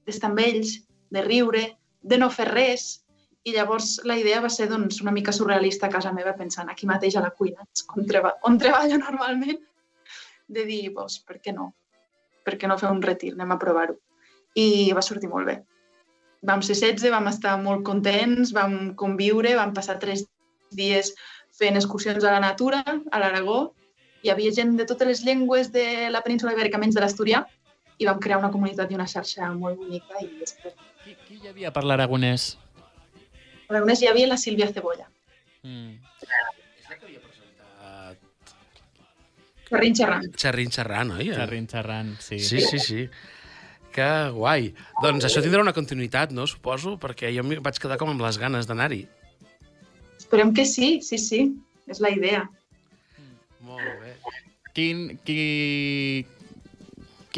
d'estar 0.06 0.32
amb 0.32 0.42
ells, 0.42 0.80
de 1.14 1.22
riure, 1.22 1.64
de 2.02 2.18
no 2.18 2.30
fer 2.34 2.48
res. 2.50 2.88
I 3.46 3.54
llavors 3.54 3.98
la 4.04 4.16
idea 4.18 4.40
va 4.44 4.50
ser 4.50 4.66
doncs, 4.68 5.00
una 5.04 5.12
mica 5.14 5.32
surrealista 5.32 5.86
a 5.86 5.92
casa 5.92 6.12
meva 6.12 6.34
pensant 6.36 6.68
aquí 6.68 6.86
mateix 6.90 7.16
a 7.16 7.22
la 7.24 7.30
cuina, 7.30 7.64
on, 7.94 8.06
treba, 8.06 8.34
on 8.44 8.58
treballo 8.58 8.98
normalment. 9.06 9.60
de 10.48 10.64
dir, 10.64 10.82
doncs, 10.96 11.18
per 11.28 11.38
què 11.44 11.52
no? 11.52 11.72
Per 12.44 12.56
què 12.56 12.68
no 12.68 12.78
fer 12.80 12.90
un 12.90 13.02
retir? 13.04 13.34
Anem 13.34 13.50
a 13.52 13.58
provar-ho. 13.60 13.98
I 14.56 14.92
va 14.96 15.04
sortir 15.04 15.28
molt 15.28 15.46
bé. 15.46 15.58
Vam 16.48 16.62
ser 16.62 16.74
16, 16.78 17.10
vam 17.12 17.28
estar 17.28 17.56
molt 17.60 17.84
contents, 17.84 18.54
vam 18.56 18.94
conviure, 18.96 19.52
vam 19.58 19.74
passar 19.76 19.98
tres 20.00 20.24
dies 20.72 21.12
fent 21.58 21.76
excursions 21.76 22.24
a 22.24 22.32
la 22.32 22.40
natura, 22.40 22.80
a 22.86 23.20
l'Aragó. 23.20 23.74
Hi 24.24 24.32
havia 24.32 24.54
gent 24.54 24.76
de 24.78 24.86
totes 24.88 25.08
les 25.08 25.22
llengües 25.26 25.68
de 25.74 26.08
la 26.10 26.22
península 26.24 26.54
ibèrica, 26.56 26.80
menys 26.80 26.96
de 26.96 27.04
l'Asturià, 27.04 27.44
i 27.98 28.06
vam 28.06 28.20
crear 28.22 28.38
una 28.40 28.52
comunitat 28.54 28.90
i 28.90 28.96
una 28.98 29.06
xarxa 29.10 29.50
molt 29.54 29.78
bonica. 29.82 30.22
I 30.22 30.30
després, 30.40 30.74
Qui, 31.04 31.14
qui 31.26 31.38
hi 31.42 31.48
havia 31.50 31.70
per 31.74 31.84
l'aragonès? 31.84 32.50
A 33.68 33.74
l'Aragonès 33.74 34.02
hi 34.02 34.08
havia 34.10 34.28
la 34.30 34.38
Sílvia 34.40 34.70
Cebolla. 34.72 35.08
Mm. 35.62 35.98
Xerrin 39.68 39.96
xerrant. 39.98 40.30
Xerrin 40.40 40.72
xerrant, 40.72 41.10
oi? 41.18 41.28
Xerrin 41.36 41.66
xerrant, 41.68 42.14
sí. 42.24 42.38
Sí, 42.40 42.62
sí, 42.64 42.78
sí. 42.80 43.02
Que 43.92 44.08
guai. 44.32 44.70
Doncs 45.04 45.26
això 45.28 45.42
tindrà 45.44 45.60
una 45.60 45.74
continuïtat, 45.76 46.32
no? 46.32 46.46
Suposo, 46.48 46.96
perquè 47.02 47.32
jo 47.34 47.44
em 47.44 47.58
vaig 47.64 47.80
quedar 47.82 47.98
com 48.00 48.14
amb 48.14 48.24
les 48.24 48.40
ganes 48.40 48.68
d'anar-hi. 48.70 49.02
Esperem 50.16 50.54
que 50.56 50.64
sí, 50.68 50.98
sí, 51.04 51.20
sí. 51.20 51.42
És 51.88 52.00
la 52.04 52.12
idea. 52.12 52.46
Molt 53.64 54.00
bé. 54.00 54.14
Quin, 54.76 55.04
qui, 55.26 56.24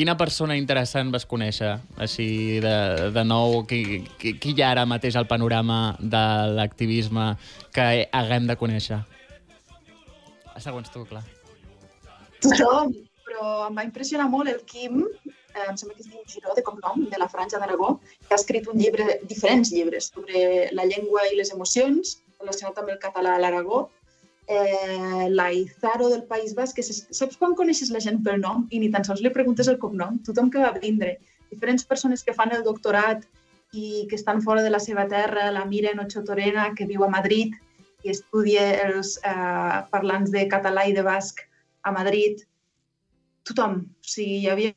quina 0.00 0.16
persona 0.16 0.56
interessant 0.56 1.10
vas 1.12 1.26
conèixer, 1.28 1.74
així 2.00 2.26
de, 2.64 2.76
de 3.12 3.24
nou? 3.26 3.58
Qui, 3.68 4.00
qui, 4.20 4.32
qui 4.40 4.54
hi 4.56 4.62
ha 4.64 4.70
ara 4.72 4.86
mateix 4.88 5.18
al 5.20 5.26
panorama 5.28 5.80
de 6.00 6.22
l'activisme 6.56 7.26
que 7.76 8.06
haguem 8.16 8.48
de 8.48 8.56
conèixer? 8.56 9.02
Segons 10.64 10.88
tu, 10.92 11.04
clar. 11.08 11.20
Tothom, 12.40 12.94
però 13.28 13.44
em 13.66 13.76
va 13.76 13.84
impressionar 13.84 14.30
molt 14.32 14.48
el 14.52 14.62
Quim, 14.70 15.04
eh, 15.28 15.66
em 15.66 15.76
sembla 15.76 15.98
que 15.98 16.04
es 16.06 16.08
diu 16.08 16.24
Giró, 16.32 16.56
de 16.56 16.64
cognom, 16.64 17.04
de 17.12 17.20
la 17.20 17.28
Franja 17.28 17.60
d'Aragó, 17.60 17.94
que 18.24 18.32
ha 18.32 18.40
escrit 18.40 18.68
un 18.72 18.80
llibre, 18.80 19.18
diferents 19.28 19.72
llibres, 19.72 20.08
sobre 20.14 20.68
la 20.76 20.88
llengua 20.88 21.26
i 21.28 21.36
les 21.36 21.52
emocions, 21.52 22.16
relacionat 22.40 22.80
amb 22.80 22.94
el 22.96 23.00
català 23.04 23.36
a 23.36 23.44
l'Aragó. 23.44 23.86
Eh, 24.50 25.28
la 25.30 25.52
Izaro 25.52 26.08
del 26.10 26.24
País 26.26 26.56
Basc, 26.58 26.74
que 26.74 26.82
saps 26.82 27.36
quan 27.38 27.52
coneixes 27.54 27.92
la 27.94 28.00
gent 28.02 28.16
pel 28.26 28.40
nom 28.42 28.64
i 28.74 28.80
ni 28.82 28.88
tan 28.90 29.04
sols 29.06 29.20
li 29.22 29.30
preguntes 29.30 29.68
el 29.70 29.78
cognom? 29.78 30.16
Tothom 30.26 30.48
que 30.50 30.58
va 30.58 30.72
vindre, 30.82 31.12
diferents 31.52 31.86
persones 31.86 32.24
que 32.26 32.34
fan 32.34 32.50
el 32.56 32.64
doctorat 32.66 33.22
i 33.78 34.08
que 34.10 34.18
estan 34.18 34.42
fora 34.42 34.64
de 34.66 34.72
la 34.74 34.80
seva 34.82 35.04
terra, 35.12 35.52
la 35.54 35.62
Miren 35.70 36.02
Ochotorena, 36.02 36.72
que 36.74 36.88
viu 36.90 37.04
a 37.06 37.10
Madrid 37.12 37.54
i 38.02 38.10
estudia 38.10 38.64
els 38.88 39.14
eh, 39.22 39.78
parlants 39.92 40.34
de 40.34 40.42
català 40.50 40.88
i 40.90 40.96
de 40.98 41.06
basc 41.06 41.44
a 41.86 41.94
Madrid. 41.94 42.42
Tothom. 43.46 43.78
O 43.86 44.12
sigui, 44.16 44.40
hi 44.40 44.50
havia 44.50 44.74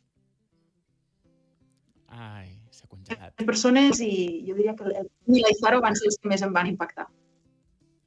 Ai, 2.14 2.54
s'ha 2.70 2.86
congelat. 2.86 3.34
persones 3.50 4.06
i 4.06 4.14
jo 4.46 4.54
diria 4.54 4.78
que 4.78 4.86
el 4.86 5.10
Quim 5.10 5.42
i 5.42 5.46
la 5.48 5.58
Izaro 5.58 5.82
van 5.82 5.98
ser 5.98 6.12
els 6.14 6.22
que 6.22 6.30
més 6.30 6.46
em 6.46 6.54
van 6.54 6.70
impactar. 6.70 7.10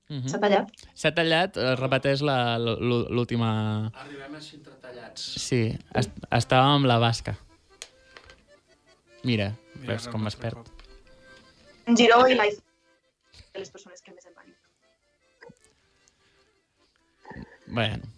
Mhm. 0.09 0.29
S'ha 0.31 0.39
tallat? 0.39 0.85
S'ha 0.95 1.11
tallat, 1.15 1.57
eh, 1.59 1.75
repeteix 1.81 2.23
l'última... 2.23 3.51
Arribem 4.05 4.37
així 4.39 4.55
entretallats. 4.61 5.25
Sí, 5.43 5.61
est 5.99 6.13
estàvem 6.31 6.79
amb 6.79 6.87
la 6.87 7.01
basca. 7.03 7.35
Mira, 9.27 9.51
Mira, 9.75 9.89
veus 9.89 10.07
com 10.13 10.29
es 10.31 10.39
perd. 10.39 10.71
En 11.91 11.99
Giró 11.99 12.21
i 12.31 12.39
la 12.39 12.47
de 13.57 13.63
les 13.65 13.73
persones 13.73 14.05
que 14.05 14.13
més 14.15 14.29
em 14.29 14.37
van. 14.37 14.53
Bueno, 17.67 18.13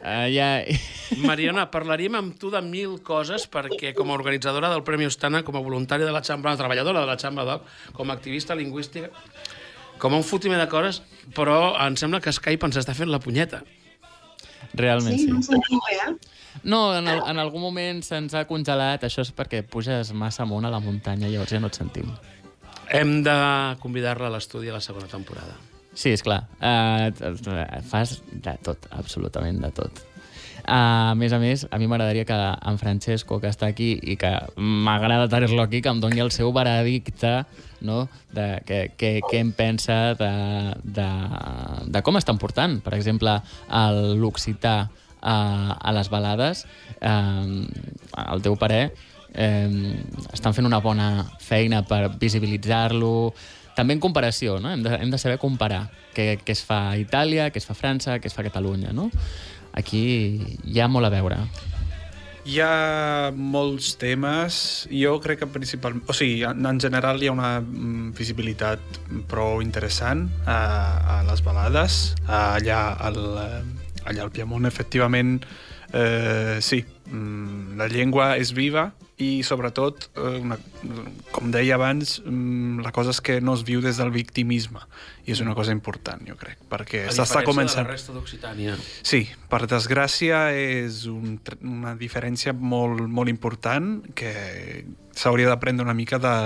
uh, 0.00 0.26
ja... 0.32 0.48
Mariona, 1.28 1.68
parlaríem 1.70 2.18
amb 2.18 2.34
tu 2.40 2.50
de 2.50 2.62
mil 2.64 2.98
coses 3.06 3.46
perquè 3.52 3.94
com 3.96 4.10
a 4.10 4.18
organitzadora 4.18 4.72
del 4.72 4.82
Premi 4.88 5.06
Ostana, 5.06 5.44
com 5.46 5.56
a 5.58 5.62
voluntària 5.62 6.08
de 6.08 6.14
la 6.14 6.24
Xambra, 6.26 6.56
treballadora 6.58 7.04
de 7.04 7.12
la 7.12 7.18
Xambra 7.20 7.46
Doc, 7.46 7.68
com 7.94 8.10
a 8.10 8.18
activista 8.18 8.58
lingüística, 8.58 9.12
com 9.98 10.14
a 10.14 10.20
un 10.20 10.26
fotimer 10.26 10.58
de 10.60 10.68
coses, 10.70 11.02
però 11.36 11.74
em 11.84 11.96
sembla 12.00 12.22
que 12.24 12.32
Skype 12.34 12.66
ens 12.68 12.80
està 12.80 12.94
fent 12.96 13.10
la 13.12 13.20
punyeta. 13.22 13.62
Realment 14.78 15.16
sí. 15.18 15.28
no 15.32 15.42
sentiu 15.42 15.80
bé, 15.86 15.98
eh? 16.04 16.38
No, 16.62 16.96
en, 16.96 17.06
el, 17.08 17.22
en 17.30 17.38
algun 17.38 17.62
moment 17.62 18.02
se'ns 18.02 18.34
ha 18.34 18.44
congelat. 18.48 19.04
Això 19.06 19.22
és 19.24 19.30
perquè 19.34 19.62
puges 19.62 20.12
massa 20.16 20.44
amunt 20.44 20.66
a 20.66 20.72
la 20.74 20.80
muntanya, 20.82 21.30
llavors 21.30 21.54
ja 21.54 21.60
no 21.62 21.70
et 21.70 21.78
sentim. 21.78 22.10
Hem 22.94 23.20
de 23.22 23.38
convidar-la 23.82 24.30
a 24.30 24.34
l'estudi 24.34 24.72
a 24.72 24.78
la 24.78 24.82
segona 24.84 25.10
temporada. 25.10 25.56
Sí, 25.98 26.12
és 26.14 26.22
clar. 26.22 26.44
Uh, 26.62 27.10
fas 27.88 28.18
de 28.30 28.54
tot, 28.64 28.86
absolutament 28.94 29.60
de 29.64 29.70
tot. 29.74 30.02
A 30.68 31.14
més 31.16 31.32
a 31.32 31.38
més, 31.40 31.64
a 31.72 31.78
mi 31.80 31.86
m'agradaria 31.88 32.26
que 32.28 32.36
en 32.36 32.76
Francesco, 32.76 33.38
que 33.40 33.48
està 33.48 33.70
aquí 33.72 33.94
i 34.02 34.18
que 34.20 34.30
m'agrada 34.56 35.28
tenir-lo 35.32 35.62
aquí, 35.64 35.80
que 35.80 35.88
em 35.88 36.00
doni 36.02 36.20
el 36.20 36.28
seu 36.34 36.52
veredicte 36.52 37.30
no? 37.80 38.02
de 38.36 38.48
què, 38.68 38.80
què, 39.00 39.12
què 39.24 39.40
em 39.40 39.54
pensa 39.56 40.12
de, 40.18 40.30
de, 40.84 41.08
de 41.88 42.02
com 42.04 42.20
estan 42.20 42.36
portant, 42.42 42.78
per 42.84 42.92
exemple, 42.98 43.38
l'occità 44.20 44.76
a, 45.20 45.36
a 45.80 45.94
les 45.96 46.10
balades. 46.12 46.66
Eh, 47.00 47.64
al 48.28 48.44
teu 48.44 48.58
parer, 48.60 48.90
eh, 49.32 49.94
estan 50.32 50.52
fent 50.52 50.68
una 50.68 50.82
bona 50.84 51.24
feina 51.40 51.80
per 51.86 52.10
visibilitzar-lo, 52.20 53.32
també 53.78 53.94
en 53.94 54.00
comparació, 54.02 54.58
no? 54.58 54.72
Hem 54.74 54.82
de, 54.82 54.96
hem 54.98 55.10
de 55.12 55.18
saber 55.22 55.38
comparar 55.38 55.84
què, 56.16 56.32
què 56.42 56.54
es 56.54 56.64
fa 56.66 56.80
a 56.90 56.96
Itàlia, 56.98 57.52
què 57.54 57.60
es 57.62 57.68
fa 57.68 57.76
a 57.76 57.78
França, 57.78 58.18
què 58.18 58.26
es 58.26 58.34
fa 58.34 58.42
a 58.42 58.48
Catalunya, 58.48 58.90
no? 58.90 59.06
Aquí 59.78 60.04
hi 60.64 60.80
ha 60.80 60.88
molt 60.90 61.08
a 61.08 61.12
veure. 61.14 61.38
Hi 62.48 62.60
ha 62.64 63.30
molts 63.36 63.92
temes. 64.00 64.60
Jo 64.90 65.18
crec 65.22 65.42
que 65.42 65.50
principalment... 65.52 66.04
O 66.08 66.16
sigui, 66.16 66.42
en, 66.48 66.64
en 66.66 66.80
general 66.80 67.20
hi 67.20 67.28
ha 67.28 67.34
una 67.34 67.50
mm, 67.60 68.12
visibilitat 68.18 69.00
prou 69.30 69.62
interessant 69.64 70.26
a, 70.46 70.60
a 70.98 71.18
les 71.28 71.44
balades. 71.44 71.98
Allà 72.26 72.80
al, 73.10 73.20
allà 74.08 74.24
al 74.24 74.32
Piemont, 74.32 74.64
efectivament, 74.70 75.36
eh, 75.92 76.56
sí, 76.64 76.80
mm, 77.12 77.76
la 77.78 77.90
llengua 77.92 78.32
és 78.40 78.54
viva 78.56 78.88
i, 79.18 79.42
sobretot, 79.42 80.08
eh, 80.14 80.38
una, 80.38 80.56
com 81.34 81.50
deia 81.50 81.74
abans, 81.74 82.20
mm, 82.22 82.84
la 82.86 82.92
cosa 82.94 83.10
és 83.10 83.20
que 83.20 83.40
no 83.42 83.56
es 83.58 83.64
viu 83.66 83.82
des 83.82 83.98
del 83.98 84.12
victimisme. 84.14 84.80
I 85.26 85.34
és 85.34 85.42
una 85.44 85.54
cosa 85.58 85.74
important, 85.74 86.22
jo 86.24 86.36
crec, 86.38 86.60
perquè 86.70 87.04
s'està 87.10 87.42
començant... 87.44 87.82
de 87.82 87.90
la 87.90 87.96
resta 87.96 88.14
d'Occitània. 88.14 88.76
Sí, 89.02 89.26
per 89.50 89.66
desgràcia 89.66 90.48
és 90.54 91.04
un, 91.10 91.36
una 91.66 91.96
diferència 91.98 92.54
molt, 92.54 93.02
molt 93.10 93.28
important 93.28 93.98
que 94.14 94.32
s'hauria 95.18 95.50
d'aprendre 95.50 95.84
una 95.84 95.98
mica 95.98 96.22
de, 96.22 96.36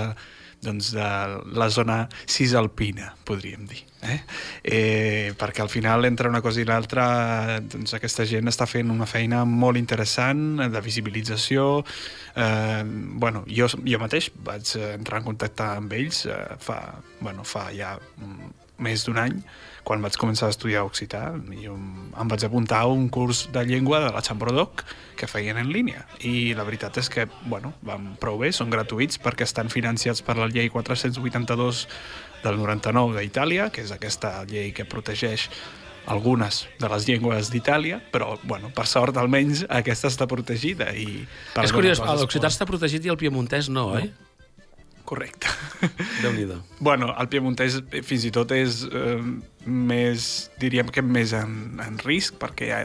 doncs, 0.63 0.91
de 0.95 1.07
la 1.53 1.69
zona 1.73 2.07
cisalpina, 2.25 3.13
podríem 3.27 3.65
dir. 3.69 3.83
Eh? 4.03 4.19
Eh, 4.63 5.33
perquè 5.39 5.63
al 5.63 5.71
final, 5.71 6.05
entre 6.05 6.29
una 6.31 6.41
cosa 6.43 6.61
i 6.61 6.67
l'altra, 6.67 7.59
doncs, 7.61 7.95
aquesta 7.95 8.25
gent 8.27 8.51
està 8.51 8.67
fent 8.69 8.91
una 8.91 9.07
feina 9.09 9.43
molt 9.47 9.79
interessant 9.79 10.63
de 10.73 10.83
visibilització. 10.83 11.83
Eh, 12.35 12.83
bueno, 13.23 13.43
jo, 13.47 13.69
jo 13.85 14.01
mateix 14.01 14.31
vaig 14.43 14.75
entrar 14.93 15.21
en 15.21 15.29
contacte 15.29 15.69
amb 15.77 15.93
ells 15.99 16.25
eh, 16.27 16.41
fa, 16.63 16.79
bueno, 17.21 17.45
fa 17.47 17.69
ja 17.75 17.95
mm, 17.99 18.51
més 18.83 19.05
d'un 19.07 19.21
any, 19.21 19.37
quan 19.83 20.03
vaig 20.03 20.15
començar 20.19 20.47
a 20.47 20.53
estudiar 20.53 20.85
occità, 20.87 21.33
jo 21.59 21.75
em 21.75 22.31
vaig 22.31 22.45
apuntar 22.47 22.83
a 22.83 22.91
un 22.91 23.09
curs 23.11 23.45
de 23.53 23.65
llengua 23.67 23.99
de 24.03 24.11
la 24.15 24.23
Xambrodoc 24.23 24.85
que 25.19 25.27
feien 25.27 25.59
en 25.59 25.71
línia. 25.75 26.05
I 26.23 26.53
la 26.57 26.63
veritat 26.67 26.97
és 27.01 27.11
que, 27.11 27.27
bueno, 27.45 27.73
van 27.83 28.13
prou 28.21 28.39
bé, 28.39 28.53
són 28.55 28.71
gratuïts 28.73 29.19
perquè 29.23 29.47
estan 29.47 29.71
financiats 29.73 30.23
per 30.23 30.37
la 30.39 30.47
llei 30.47 30.71
482 30.71 31.85
del 32.43 32.59
99 32.59 33.19
d'Itàlia, 33.19 33.69
que 33.71 33.83
és 33.83 33.91
aquesta 33.91 34.41
llei 34.49 34.71
que 34.75 34.87
protegeix 34.87 35.49
algunes 36.05 36.65
de 36.79 36.89
les 36.91 37.07
llengües 37.07 37.49
d'Itàlia, 37.51 38.01
però, 38.11 38.37
bueno, 38.43 38.71
per 38.75 38.87
sort, 38.91 39.15
almenys, 39.19 39.63
aquesta 39.71 40.11
està 40.11 40.27
protegida. 40.27 40.91
I 40.91 41.23
És 41.63 41.71
curiós, 41.75 42.01
l'occità 42.03 42.51
està 42.51 42.67
protegit 42.67 43.05
i 43.05 43.11
el 43.13 43.19
piemontès 43.19 43.71
no, 43.71 43.93
oi? 43.99 44.11
Correcte. 45.13 45.47
Déu-n'hi-do. 46.23 46.55
Bueno, 46.79 47.11
el 47.21 47.27
piemontès 47.29 47.75
fins 48.01 48.23
i 48.25 48.31
tot 48.33 48.49
és 48.55 48.79
eh, 48.89 49.19
més, 49.69 50.29
diríem 50.57 50.89
que 50.89 51.03
més 51.05 51.35
en, 51.37 51.53
en 51.83 51.99
risc, 52.01 52.39
perquè 52.41 52.71
ja, 52.71 52.79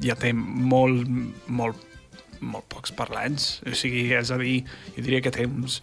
ja 0.00 0.16
té 0.16 0.30
molt, 0.32 1.04
molt, 1.44 1.84
molt 2.40 2.64
pocs 2.72 2.94
parlants. 2.96 3.58
O 3.68 3.76
sigui, 3.76 4.06
és 4.16 4.32
a 4.32 4.40
dir, 4.40 4.62
jo 4.96 5.04
diria 5.04 5.20
que 5.24 5.34
té 5.34 5.44
uns... 5.44 5.82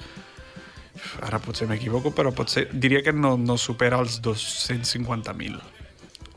Ara 1.22 1.38
potser 1.42 1.70
m'equivoco, 1.70 2.16
però 2.18 2.34
potser, 2.34 2.66
diria 2.74 3.06
que 3.06 3.14
no, 3.14 3.36
no 3.38 3.62
supera 3.62 4.02
els 4.02 4.18
250.000. 4.26 5.62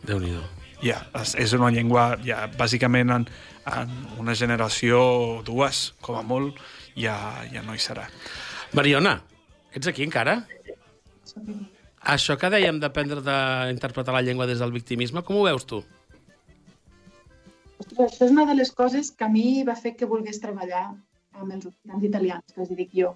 Déu-n'hi-do. 0.04 0.44
Ja, 0.84 1.00
és, 1.24 1.38
és 1.40 1.56
una 1.56 1.72
llengua, 1.72 2.10
ja, 2.28 2.44
bàsicament 2.60 3.16
en, 3.16 3.30
en 3.72 4.00
una 4.20 4.36
generació 4.36 5.00
o 5.00 5.36
dues, 5.46 5.86
com 6.04 6.20
a 6.20 6.24
molt, 6.36 6.60
ja, 7.00 7.16
ja 7.48 7.64
no 7.64 7.72
hi 7.72 7.80
serà. 7.80 8.04
Mariona, 8.76 9.22
ets 9.80 9.90
aquí 9.90 10.04
encara? 10.06 10.38
Això 12.14 12.36
que 12.36 12.50
dèiem 12.52 12.78
d'aprendre 12.82 13.22
d'interpretar 13.24 14.14
la 14.14 14.22
llengua 14.24 14.46
des 14.46 14.60
del 14.60 14.74
victimisme, 14.74 15.22
com 15.24 15.40
ho 15.40 15.46
veus 15.48 15.64
tu? 15.64 15.80
Ostres, 17.80 18.12
això 18.12 18.26
és 18.26 18.32
una 18.34 18.44
de 18.48 18.56
les 18.58 18.70
coses 18.72 19.10
que 19.10 19.24
a 19.26 19.30
mi 19.32 19.64
va 19.66 19.76
fer 19.76 19.94
que 19.96 20.08
volgués 20.10 20.40
treballar 20.42 20.84
amb 21.34 21.52
els 21.56 21.66
occitans 21.70 22.04
italians, 22.10 22.52
que 22.52 22.62
els 22.62 22.74
dic 22.76 22.92
jo. 22.94 23.14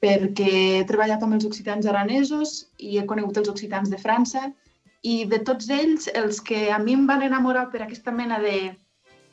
Perquè 0.00 0.50
he 0.80 0.84
treballat 0.88 1.24
amb 1.24 1.36
els 1.36 1.46
occitans 1.48 1.88
aranesos 1.88 2.54
i 2.78 2.98
he 2.98 3.06
conegut 3.08 3.40
els 3.40 3.50
occitans 3.52 3.90
de 3.92 3.98
França 4.00 4.46
i 5.02 5.24
de 5.32 5.40
tots 5.48 5.68
ells, 5.72 6.08
els 6.22 6.40
que 6.44 6.68
a 6.72 6.78
mi 6.78 6.94
em 6.96 7.06
van 7.08 7.24
enamorar 7.24 7.66
per 7.72 7.82
aquesta 7.82 8.12
mena 8.12 8.38
de 8.40 8.54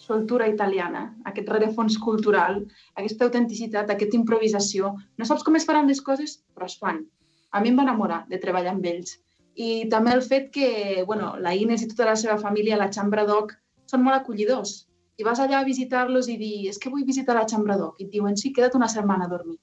soltura 0.08 0.48
italiana, 0.48 1.04
aquest 1.30 1.50
rerefons 1.52 2.00
cultural, 2.00 2.62
aquesta 2.96 3.28
autenticitat, 3.28 3.92
aquesta 3.92 4.18
improvisació. 4.18 4.96
No 5.18 5.28
saps 5.28 5.46
com 5.46 5.60
es 5.60 5.68
faran 5.68 5.92
les 5.92 6.02
coses, 6.02 6.40
però 6.56 6.68
es 6.72 6.78
fan. 6.82 7.04
A 7.52 7.62
mi 7.62 7.72
em 7.72 7.80
va 7.80 7.86
enamorar 7.88 8.24
de 8.32 8.40
treballar 8.44 8.74
amb 8.76 8.88
ells. 8.92 9.18
I 9.58 9.88
també 9.92 10.14
el 10.14 10.22
fet 10.22 10.52
que, 10.54 11.04
bueno, 11.08 11.32
la 11.42 11.56
Ines 11.58 11.84
i 11.84 11.88
tota 11.92 12.06
la 12.12 12.18
seva 12.20 12.38
família, 12.42 12.78
la 12.78 12.92
Chambra 12.94 13.26
Doc, 13.26 13.56
són 13.90 14.04
molt 14.06 14.20
acollidors. 14.20 14.76
I 15.18 15.26
vas 15.26 15.40
allà 15.42 15.62
a 15.62 15.66
visitar-los 15.66 16.28
i 16.30 16.36
dir, 16.38 16.68
és 16.70 16.78
que 16.78 16.92
vull 16.94 17.08
visitar 17.08 17.36
la 17.36 17.48
Chambra 17.50 17.78
Doc. 17.80 17.98
I 17.98 18.06
et 18.06 18.12
diuen, 18.14 18.38
sí, 18.38 18.54
queda't 18.54 18.78
una 18.78 18.92
setmana 18.92 19.26
a 19.26 19.32
dormir. 19.32 19.58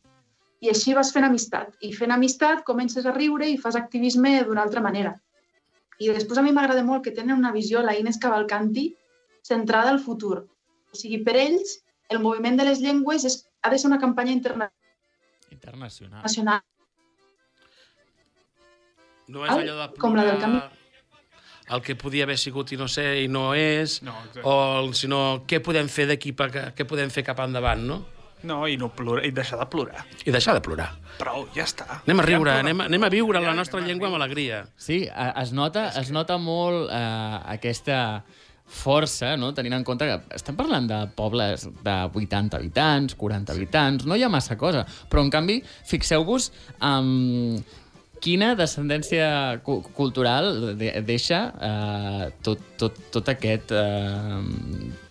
I 0.64 0.72
així 0.72 0.96
vas 0.96 1.12
fent 1.14 1.28
amistat. 1.28 1.76
I 1.86 1.92
fent 1.94 2.10
amistat 2.14 2.64
comences 2.66 3.06
a 3.06 3.14
riure 3.14 3.46
i 3.50 3.60
fas 3.60 3.78
activisme 3.78 4.34
d'una 4.48 4.64
altra 4.66 4.82
manera. 4.82 5.14
I 6.02 6.10
després 6.10 6.40
a 6.40 6.42
mi 6.42 6.50
m'agrada 6.56 6.82
molt 6.82 7.04
que 7.04 7.14
tenen 7.14 7.38
una 7.38 7.52
visió, 7.54 7.82
la 7.84 7.94
Ines 7.94 8.18
Cavalcanti, 8.18 8.88
centrada 9.44 9.90
al 9.92 10.00
futur. 10.00 10.46
O 10.92 10.96
sigui, 10.96 11.18
per 11.26 11.36
ells, 11.36 11.78
el 12.08 12.20
moviment 12.24 12.56
de 12.56 12.64
les 12.70 12.80
llengües 12.80 13.24
és, 13.28 13.40
ha 13.62 13.70
de 13.72 13.78
ser 13.78 13.88
una 13.90 13.98
campanya 14.00 14.32
interna 14.32 14.70
Internacional. 15.50 16.22
nacional. 16.22 16.62
No 19.28 19.44
és 19.46 19.52
allò 19.54 19.76
de 19.80 19.86
com 20.00 20.14
la 20.16 20.24
del 20.28 20.40
camí. 20.40 20.58
el 21.74 21.80
que 21.80 21.94
podia 21.96 22.24
haver 22.26 22.36
sigut 22.36 22.72
i 22.72 22.76
no 22.76 22.86
sé, 22.92 23.22
i 23.24 23.28
no 23.28 23.54
és, 23.56 24.02
No, 24.02 24.12
exacte. 24.26 24.42
o 24.44 24.92
sinó 24.92 25.20
què 25.48 25.62
podem 25.64 25.88
fer 25.88 26.04
d'aquí, 26.10 26.34
què 26.36 26.84
podem 26.86 27.08
fer 27.10 27.24
cap 27.24 27.40
endavant, 27.40 27.80
no? 27.88 28.02
No, 28.44 28.66
i 28.68 28.76
no 28.76 28.90
plorar, 28.92 29.24
i 29.24 29.30
deixar 29.32 29.56
de 29.58 29.64
plorar. 29.72 30.02
I 30.26 30.30
deixar 30.30 30.52
de 30.52 30.60
plorar. 30.60 30.90
Prou, 31.16 31.46
ja 31.56 31.64
està. 31.64 32.02
Anem 32.04 32.20
a 32.20 32.26
riure, 32.26 32.50
Ja 32.52 32.58
anem, 32.60 32.82
a- 32.82 32.84
anem 32.84 33.04
a 33.04 33.08
viure 33.08 33.40
la 33.40 33.54
nostra 33.54 33.80
llengua 33.80 34.08
amb 34.08 34.16
alegria. 34.20 34.66
Sí, 34.76 35.08
es 35.40 35.52
nota, 35.52 35.88
es 35.98 36.10
nota 36.10 36.36
molt 36.36 36.90
eh, 36.92 37.40
aquesta 37.56 38.22
força, 38.74 39.34
no? 39.40 39.52
tenint 39.54 39.78
en 39.78 39.86
compte 39.86 40.08
que 40.08 40.18
estem 40.36 40.58
parlant 40.58 40.88
de 40.90 40.98
pobles 41.16 41.68
de 41.86 41.96
80 42.10 42.58
habitants, 42.58 43.16
40 43.20 43.54
habitants, 43.54 44.08
no 44.08 44.18
hi 44.18 44.26
ha 44.26 44.32
massa 44.32 44.58
cosa. 44.60 44.84
Però, 45.10 45.24
en 45.24 45.32
canvi, 45.32 45.60
fixeu-vos 45.88 46.50
um, 46.82 47.56
quina 48.24 48.54
descendència 48.56 49.26
cu 49.64 49.78
cultural 49.96 50.76
de 50.78 50.90
deixa 51.04 51.40
uh, 51.52 52.22
tot, 52.44 52.60
tot, 52.80 52.96
tot, 53.12 53.28
aquest, 53.28 53.74
uh, 53.76 54.40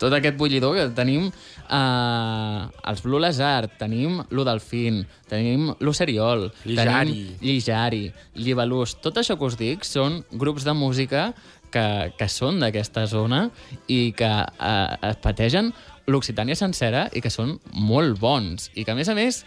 tot 0.02 0.16
aquest 0.18 0.38
bullidor 0.40 0.78
que 0.78 0.88
tenim 0.98 1.28
uh, 1.30 2.64
els 2.90 3.04
Blue 3.06 3.22
Lazard, 3.22 3.76
tenim 3.78 4.22
lo 4.34 4.46
Delfín, 4.48 5.04
tenim 5.30 5.70
lo 5.80 5.94
Seriol, 5.94 6.48
Llijari. 6.66 6.90
tenim 6.90 7.44
Llijari, 7.44 8.04
Llibalús, 8.40 8.98
tot 9.04 9.22
això 9.22 9.38
que 9.38 9.50
us 9.52 9.60
dic 9.62 9.86
són 9.88 10.24
grups 10.32 10.66
de 10.66 10.74
música 10.78 11.32
que, 11.74 11.86
que 12.20 12.30
són 12.30 12.62
d'aquesta 12.62 13.08
zona 13.10 13.48
i 13.92 14.14
que 14.18 14.30
eh, 14.30 15.10
es 15.10 15.20
pategen 15.24 15.74
l'Occitània 16.08 16.58
sencera 16.60 17.08
i 17.16 17.22
que 17.24 17.32
són 17.32 17.58
molt 17.74 18.20
bons. 18.22 18.70
I 18.76 18.84
que, 18.84 18.92
a 18.94 18.98
més 18.98 19.10
a 19.10 19.16
més, 19.18 19.44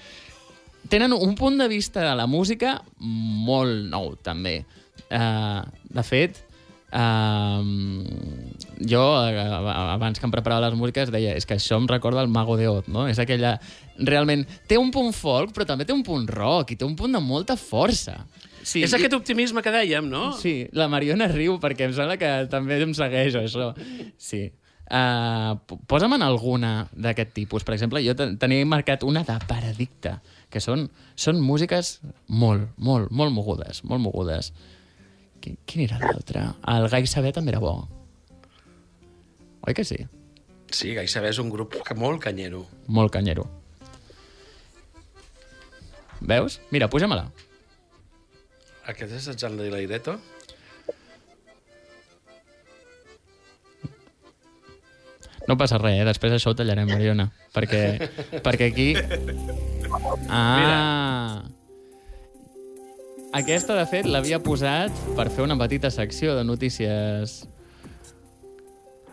tenen 0.88 1.14
un 1.16 1.34
punt 1.38 1.58
de 1.60 1.68
vista 1.68 2.04
de 2.04 2.14
la 2.16 2.26
música 2.30 2.78
molt 2.98 3.88
nou, 3.92 4.14
també. 4.24 4.60
Uh, 5.06 5.62
de 5.92 6.02
fet, 6.06 6.38
uh, 6.96 7.60
jo, 8.80 9.02
uh, 9.02 9.70
abans 9.92 10.18
que 10.18 10.26
em 10.26 10.32
preparava 10.34 10.66
les 10.66 10.78
músiques, 10.78 11.12
deia 11.14 11.36
és 11.36 11.46
que 11.46 11.58
això 11.58 11.78
em 11.78 11.86
recorda 11.90 12.24
el 12.24 12.32
Mago 12.32 12.56
de 12.58 12.70
Oz, 12.70 12.88
no? 12.88 13.06
És 13.10 13.20
aquella... 13.22 13.56
Realment, 13.96 14.42
té 14.68 14.76
un 14.76 14.90
punt 14.92 15.14
folk, 15.16 15.54
però 15.56 15.64
també 15.68 15.86
té 15.88 15.94
un 15.94 16.02
punt 16.04 16.26
rock 16.28 16.74
i 16.74 16.76
té 16.76 16.84
un 16.84 16.96
punt 16.98 17.14
de 17.16 17.22
molta 17.22 17.56
força. 17.56 18.18
Sí, 18.66 18.80
és 18.82 18.90
aquest 18.96 19.12
optimisme 19.14 19.62
que 19.62 19.70
dèiem, 19.70 20.08
no? 20.10 20.32
Sí, 20.34 20.66
la 20.74 20.88
Mariona 20.90 21.28
riu 21.30 21.54
perquè 21.62 21.86
em 21.86 21.92
sembla 21.94 22.16
que 22.18 22.30
també 22.50 22.80
em 22.82 22.94
segueix 22.98 23.36
això. 23.38 23.68
Sí. 24.18 24.48
Uh, 24.86 25.54
posa'm 25.90 26.12
en 26.14 26.22
alguna 26.22 26.72
d'aquest 26.94 27.32
tipus. 27.34 27.62
Per 27.66 27.74
exemple, 27.74 28.02
jo 28.06 28.14
ten- 28.18 28.36
tenia 28.38 28.66
marcat 28.66 29.02
una 29.06 29.22
de 29.26 29.36
Paradicte, 29.46 30.16
que 30.50 30.60
són, 30.62 30.88
són 31.14 31.40
músiques 31.42 32.00
molt, 32.26 32.68
molt, 32.78 33.10
molt 33.10 33.34
mogudes, 33.34 33.84
molt 33.84 34.02
mogudes. 34.02 34.52
Qui- 35.42 35.56
Quin 35.66 35.84
era 35.86 35.98
l'altre? 36.02 36.44
El 36.74 36.88
Gai 36.90 37.06
Saber 37.06 37.32
també 37.34 37.54
era 37.54 37.62
bo. 37.62 37.88
Oi 39.66 39.74
que 39.74 39.84
sí? 39.86 39.98
Sí, 40.70 40.92
Gai 40.94 41.06
Saber 41.10 41.30
és 41.30 41.38
un 41.42 41.50
grup 41.50 41.74
que 41.86 41.94
molt 41.94 42.22
canyero. 42.22 42.64
Molt 42.86 43.12
canyero. 43.14 43.46
Veus? 46.20 46.60
Mira, 46.70 46.88
puja-me-la. 46.90 47.28
Aquest 48.86 49.16
és 49.18 49.26
el 49.32 49.38
Jan 49.40 49.56
de 49.58 49.66
l'Aireto? 49.72 50.14
No 55.46 55.54
passa 55.58 55.78
res, 55.78 56.00
eh? 56.00 56.06
després 56.06 56.34
això 56.34 56.50
ho 56.50 56.56
tallarem, 56.58 56.88
Mariona. 56.90 57.28
Perquè, 57.54 57.82
perquè 58.46 58.70
aquí... 58.72 58.88
Ah! 60.30 61.44
Aquesta, 63.36 63.76
de 63.76 63.84
fet, 63.90 64.08
l'havia 64.10 64.40
posat 64.42 64.94
per 65.18 65.28
fer 65.30 65.44
una 65.44 65.58
petita 65.60 65.90
secció 65.92 66.34
de 66.38 66.42
notícies. 66.46 67.42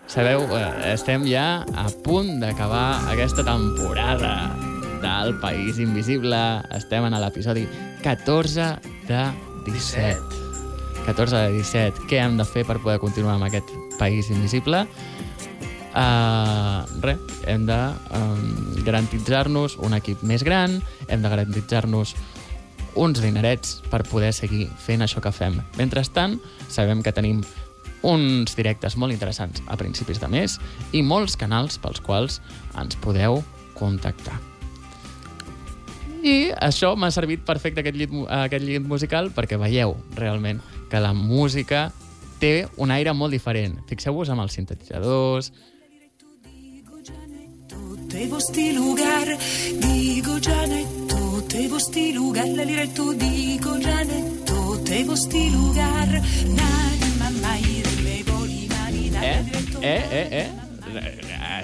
Sabeu, 0.09 0.45
eh, 0.57 0.93
estem 0.93 1.25
ja 1.29 1.63
a 1.75 1.85
punt 2.05 2.37
d'acabar 2.41 3.09
aquesta 3.13 3.45
temporada 3.45 4.53
del 5.03 5.37
País 5.41 5.81
Invisible. 5.81 6.39
Estem 6.77 7.05
en 7.09 7.17
l'episodi 7.19 7.65
14 8.05 8.69
de 9.09 9.25
17. 9.65 10.41
14 11.05 11.35
de 11.35 11.51
17. 11.59 12.07
Què 12.09 12.21
hem 12.23 12.37
de 12.39 12.45
fer 12.47 12.63
per 12.67 12.79
poder 12.83 12.99
continuar 13.03 13.37
amb 13.37 13.47
aquest 13.49 13.69
País 13.99 14.29
Invisible? 14.33 14.85
Uh, 15.93 16.81
res, 17.03 17.19
hem 17.45 17.67
de 17.67 17.79
um, 18.17 18.45
garantitzar-nos 18.81 19.75
un 19.85 19.93
equip 19.93 20.23
més 20.25 20.41
gran, 20.45 20.79
hem 21.07 21.21
de 21.21 21.29
garantitzar-nos 21.29 22.15
uns 22.95 23.21
dinerets 23.21 23.81
per 23.91 24.01
poder 24.07 24.31
seguir 24.33 24.67
fent 24.81 25.05
això 25.05 25.21
que 25.21 25.33
fem. 25.33 25.59
Mentrestant, 25.77 26.39
sabem 26.69 27.03
que 27.05 27.13
tenim 27.13 27.43
uns 28.03 28.57
directes 28.57 28.97
molt 28.99 29.15
interessants 29.15 29.61
a 29.67 29.77
principis 29.79 30.19
de 30.21 30.29
mes 30.31 30.57
i 30.91 31.05
molts 31.05 31.37
canals 31.39 31.79
pels 31.81 32.01
quals 32.03 32.41
ens 32.79 32.97
podeu 33.05 33.41
contactar. 33.77 34.52
I 36.23 36.53
això 36.55 36.93
m'ha 36.95 37.11
servit 37.11 37.43
perfecte 37.43 37.83
aquest 37.83 37.97
llit, 37.99 38.13
aquest 38.31 38.63
llit 38.63 38.87
musical 38.87 39.27
perquè 39.35 39.59
veieu 39.59 39.97
realment 40.15 40.61
que 40.91 41.01
la 41.03 41.11
música 41.13 41.89
té 42.39 42.65
un 42.77 42.91
aire 42.95 43.11
molt 43.13 43.35
diferent. 43.35 43.75
Fixeu-vos 43.89 44.31
amb 44.31 44.45
els 44.45 44.55
sintetitzadors, 44.55 45.51
te 48.13 48.27
vosti 48.29 48.71
lugar, 48.73 49.37
te 51.49 51.67
vosti 51.67 52.13
lugar, 52.13 52.47
la 52.47 52.65
Gianetto, 52.65 53.13
te 54.85 55.03
vosti 55.03 55.49
lugar, 55.49 56.21
nani 56.55 57.03
Eh? 59.23 59.45
Eh, 59.81 60.03
eh, 60.11 60.27
eh? 60.31 60.49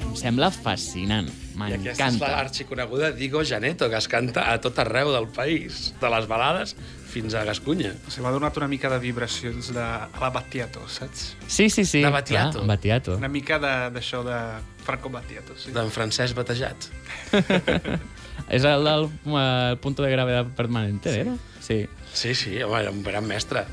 Em 0.02 0.16
sembla 0.16 0.52
fascinant. 0.52 1.49
I 1.68 1.74
aquesta 1.74 1.92
és 1.92 2.00
la 2.00 2.06
M'encanta. 2.12 2.40
arxiconeguda 2.40 3.12
Digo 3.12 3.44
Janeto, 3.44 3.90
que 3.90 3.98
es 3.98 4.08
canta 4.08 4.52
a 4.54 4.62
tot 4.62 4.80
arreu 4.80 5.12
del 5.12 5.28
país, 5.28 5.94
de 6.00 6.10
les 6.10 6.28
balades 6.28 6.76
fins 7.10 7.34
a 7.34 7.44
Gascunya. 7.44 7.96
Sigui, 8.08 8.22
m'ha 8.24 8.32
donat 8.32 8.56
una 8.62 8.68
mica 8.70 8.88
de 8.90 9.00
vibracions 9.00 9.74
de 9.74 9.82
a 9.82 10.08
la 10.22 10.30
Battiato, 10.30 10.88
saps? 10.88 11.36
Sí, 11.48 11.70
sí, 11.70 11.84
sí. 11.84 12.02
De 12.06 12.10
Battiato. 12.14 12.60
Clar, 12.62 12.68
Battiato. 12.68 13.16
Una 13.18 13.28
mica 13.28 13.58
de- 13.60 13.90
d'això 13.98 14.24
de, 14.24 14.38
Franco 14.86 15.10
Battiato, 15.10 15.58
sí. 15.58 15.72
D'en 15.76 15.90
Francesc 15.92 16.36
Batejat. 16.38 16.88
És 18.50 18.64
el 18.66 18.84
del 18.84 19.10
eh, 19.26 19.76
punto 19.82 20.02
de 20.04 20.12
gravedad 20.12 20.46
permanente, 20.56 21.12
sí. 21.14 21.20
era? 21.20 21.36
Sí. 21.62 21.88
Sí, 22.14 22.34
sí, 22.36 22.62
home, 22.64 22.80
era 22.82 22.92
un 22.92 23.04
gran 23.04 23.26
mestre. 23.28 23.66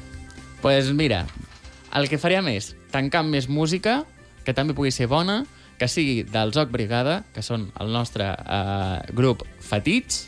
pues 0.61 0.92
mira, 0.92 1.27
el 1.94 2.08
que 2.08 2.19
faria 2.19 2.42
més, 2.42 2.75
tancar 2.90 3.21
amb 3.23 3.31
més 3.33 3.46
música, 3.48 4.02
que 4.44 4.52
també 4.52 4.75
pugui 4.75 4.90
ser 4.90 5.06
bona, 5.06 5.44
que 5.79 5.88
sigui 5.88 6.22
del 6.24 6.52
Zoc 6.56 6.70
Brigada, 6.72 7.22
que 7.35 7.44
són 7.44 7.68
el 7.81 7.92
nostre 7.92 8.31
eh, 8.33 9.12
grup 9.16 9.44
Fatits, 9.60 10.27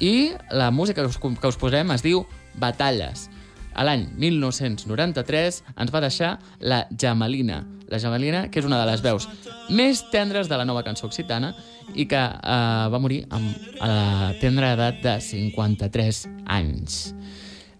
i 0.00 0.32
la 0.50 0.70
música 0.70 1.02
que 1.02 1.08
us, 1.08 1.18
que 1.18 1.50
us 1.50 1.60
posem 1.60 1.92
es 1.92 2.04
diu 2.04 2.24
Batalles. 2.60 3.28
A 3.74 3.84
l'any 3.86 4.08
1993 4.18 5.60
ens 5.78 5.92
va 5.94 6.02
deixar 6.02 6.38
la 6.58 6.82
Jamalina. 6.90 7.62
La 7.90 8.00
Jamalina, 8.02 8.48
que 8.50 8.60
és 8.60 8.66
una 8.66 8.80
de 8.80 8.88
les 8.88 9.02
veus 9.02 9.28
més 9.70 10.02
tendres 10.10 10.50
de 10.50 10.58
la 10.58 10.66
nova 10.66 10.82
cançó 10.86 11.06
occitana 11.06 11.52
i 11.94 12.06
que 12.10 12.18
eh, 12.18 12.88
va 12.90 13.02
morir 13.02 13.22
amb, 13.30 13.54
a 13.80 13.90
la 13.90 14.32
tendra 14.42 14.74
edat 14.76 15.00
de 15.04 15.16
53 15.24 16.26
anys. 16.50 17.00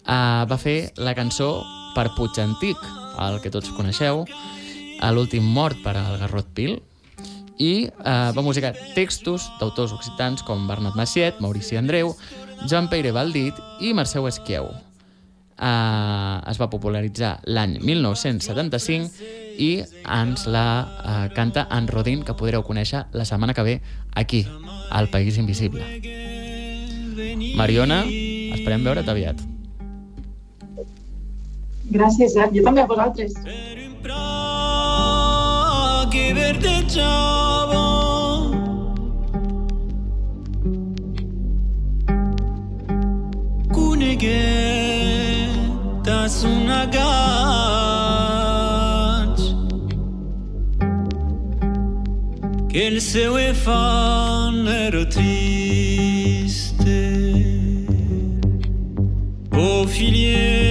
Uh, 0.01 0.49
va 0.49 0.57
fer 0.57 0.91
la 0.97 1.13
cançó 1.13 1.61
per 1.93 2.07
Puig 2.15 2.39
Antic, 2.41 2.79
el 3.21 3.37
que 3.43 3.51
tots 3.53 3.69
coneixeu, 3.77 4.23
a 5.01 5.11
l'últim 5.11 5.43
mort 5.43 5.81
per 5.83 5.97
al 5.97 6.19
Garrot 6.21 6.53
Pil, 6.55 6.77
i 7.61 7.85
eh, 7.85 8.29
va 8.33 8.41
musicar 8.41 8.73
textos 8.95 9.49
d'autors 9.59 9.93
occitans 9.93 10.41
com 10.45 10.67
Bernat 10.69 10.95
Maciet, 10.97 11.41
Maurici 11.43 11.77
Andreu, 11.77 12.15
Joan 12.69 12.89
Peire 12.89 13.11
Baldit 13.13 13.57
i 13.81 13.93
Merceu 13.93 14.25
Esquieu. 14.29 14.71
Eh, 15.61 16.37
es 16.49 16.57
va 16.57 16.69
popularitzar 16.73 17.35
l'any 17.45 17.77
1975 17.85 19.29
i 19.61 19.71
ens 20.09 20.47
la 20.49 20.65
eh, 20.81 21.27
canta 21.35 21.67
en 21.69 21.89
Rodin, 21.91 22.25
que 22.25 22.37
podreu 22.37 22.65
conèixer 22.65 23.05
la 23.13 23.27
setmana 23.29 23.53
que 23.53 23.67
ve 23.67 23.77
aquí, 24.15 24.45
al 24.89 25.09
País 25.13 25.37
Invisible. 25.37 25.85
Mariona, 27.55 28.01
esperem 28.55 28.83
veure't 28.83 29.09
aviat. 29.11 29.45
Gràcies, 31.91 32.33
Jack. 32.33 32.55
Jo 32.55 32.63
també 32.65 32.81
a 32.81 32.89
vosaltres. 32.89 33.35
Che 36.11 36.33
verdeggiava 36.33 37.85
Cuneghetta 43.71 45.07
su 46.27 46.47
una 46.47 46.85
gaccia 46.85 47.11
Che 52.67 52.83
il 52.83 53.01
seu 53.01 53.37
e 53.37 53.53
fan 53.53 54.51
triste. 55.09 56.25
Oh, 59.51 59.81
o 59.81 59.87
figliet, 59.87 60.70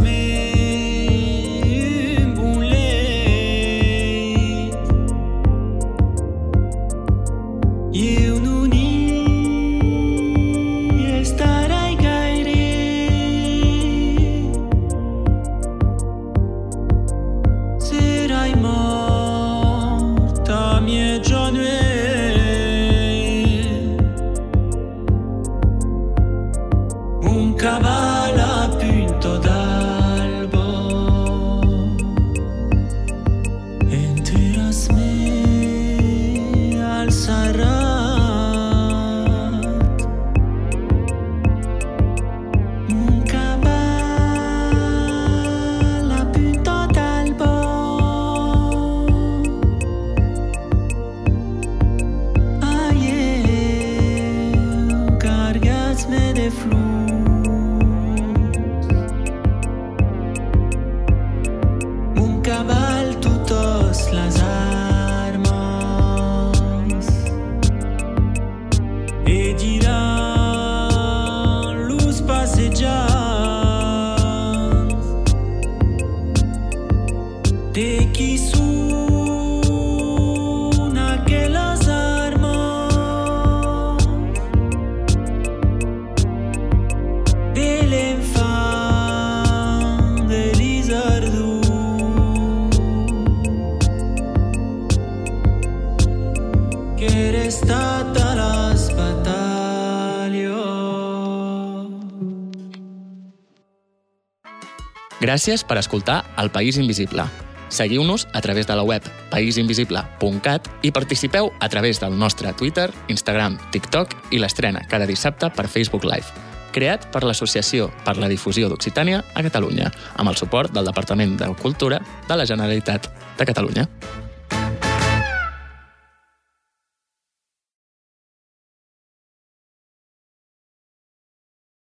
Gràcies 105.28 105.65
per 105.67 105.75
escoltar 105.75 106.21
El 106.39 106.47
País 106.55 106.78
Invisible. 106.80 107.25
Seguiu-nos 107.67 108.30
a 108.32 108.39
través 108.39 108.67
de 108.67 108.75
la 108.80 108.84
web 108.88 109.03
paisinvisible.cat 109.28 110.69
i 110.88 110.91
participeu 110.95 111.49
a 111.59 111.67
través 111.67 111.99
del 111.99 112.15
nostre 112.15 112.53
Twitter, 112.55 112.93
Instagram, 113.11 113.57
TikTok 113.73 114.13
i 114.32 114.39
l'estrena 114.39 114.86
cada 114.88 115.09
dissabte 115.09 115.49
per 115.51 115.67
Facebook 115.67 116.07
Live, 116.07 116.32
creat 116.71 117.09
per 117.11 117.25
l'Associació 117.28 117.89
per 118.05 118.15
la 118.21 118.30
Difusió 118.32 118.69
d'Occitània 118.71 119.19
a 119.34 119.43
Catalunya, 119.43 119.91
amb 120.15 120.32
el 120.32 120.39
suport 120.39 120.71
del 120.71 120.88
Departament 120.88 121.36
de 121.43 121.51
Cultura 121.59 121.99
de 122.30 122.39
la 122.39 122.47
Generalitat 122.47 123.11
de 123.36 123.49
Catalunya. 123.51 123.88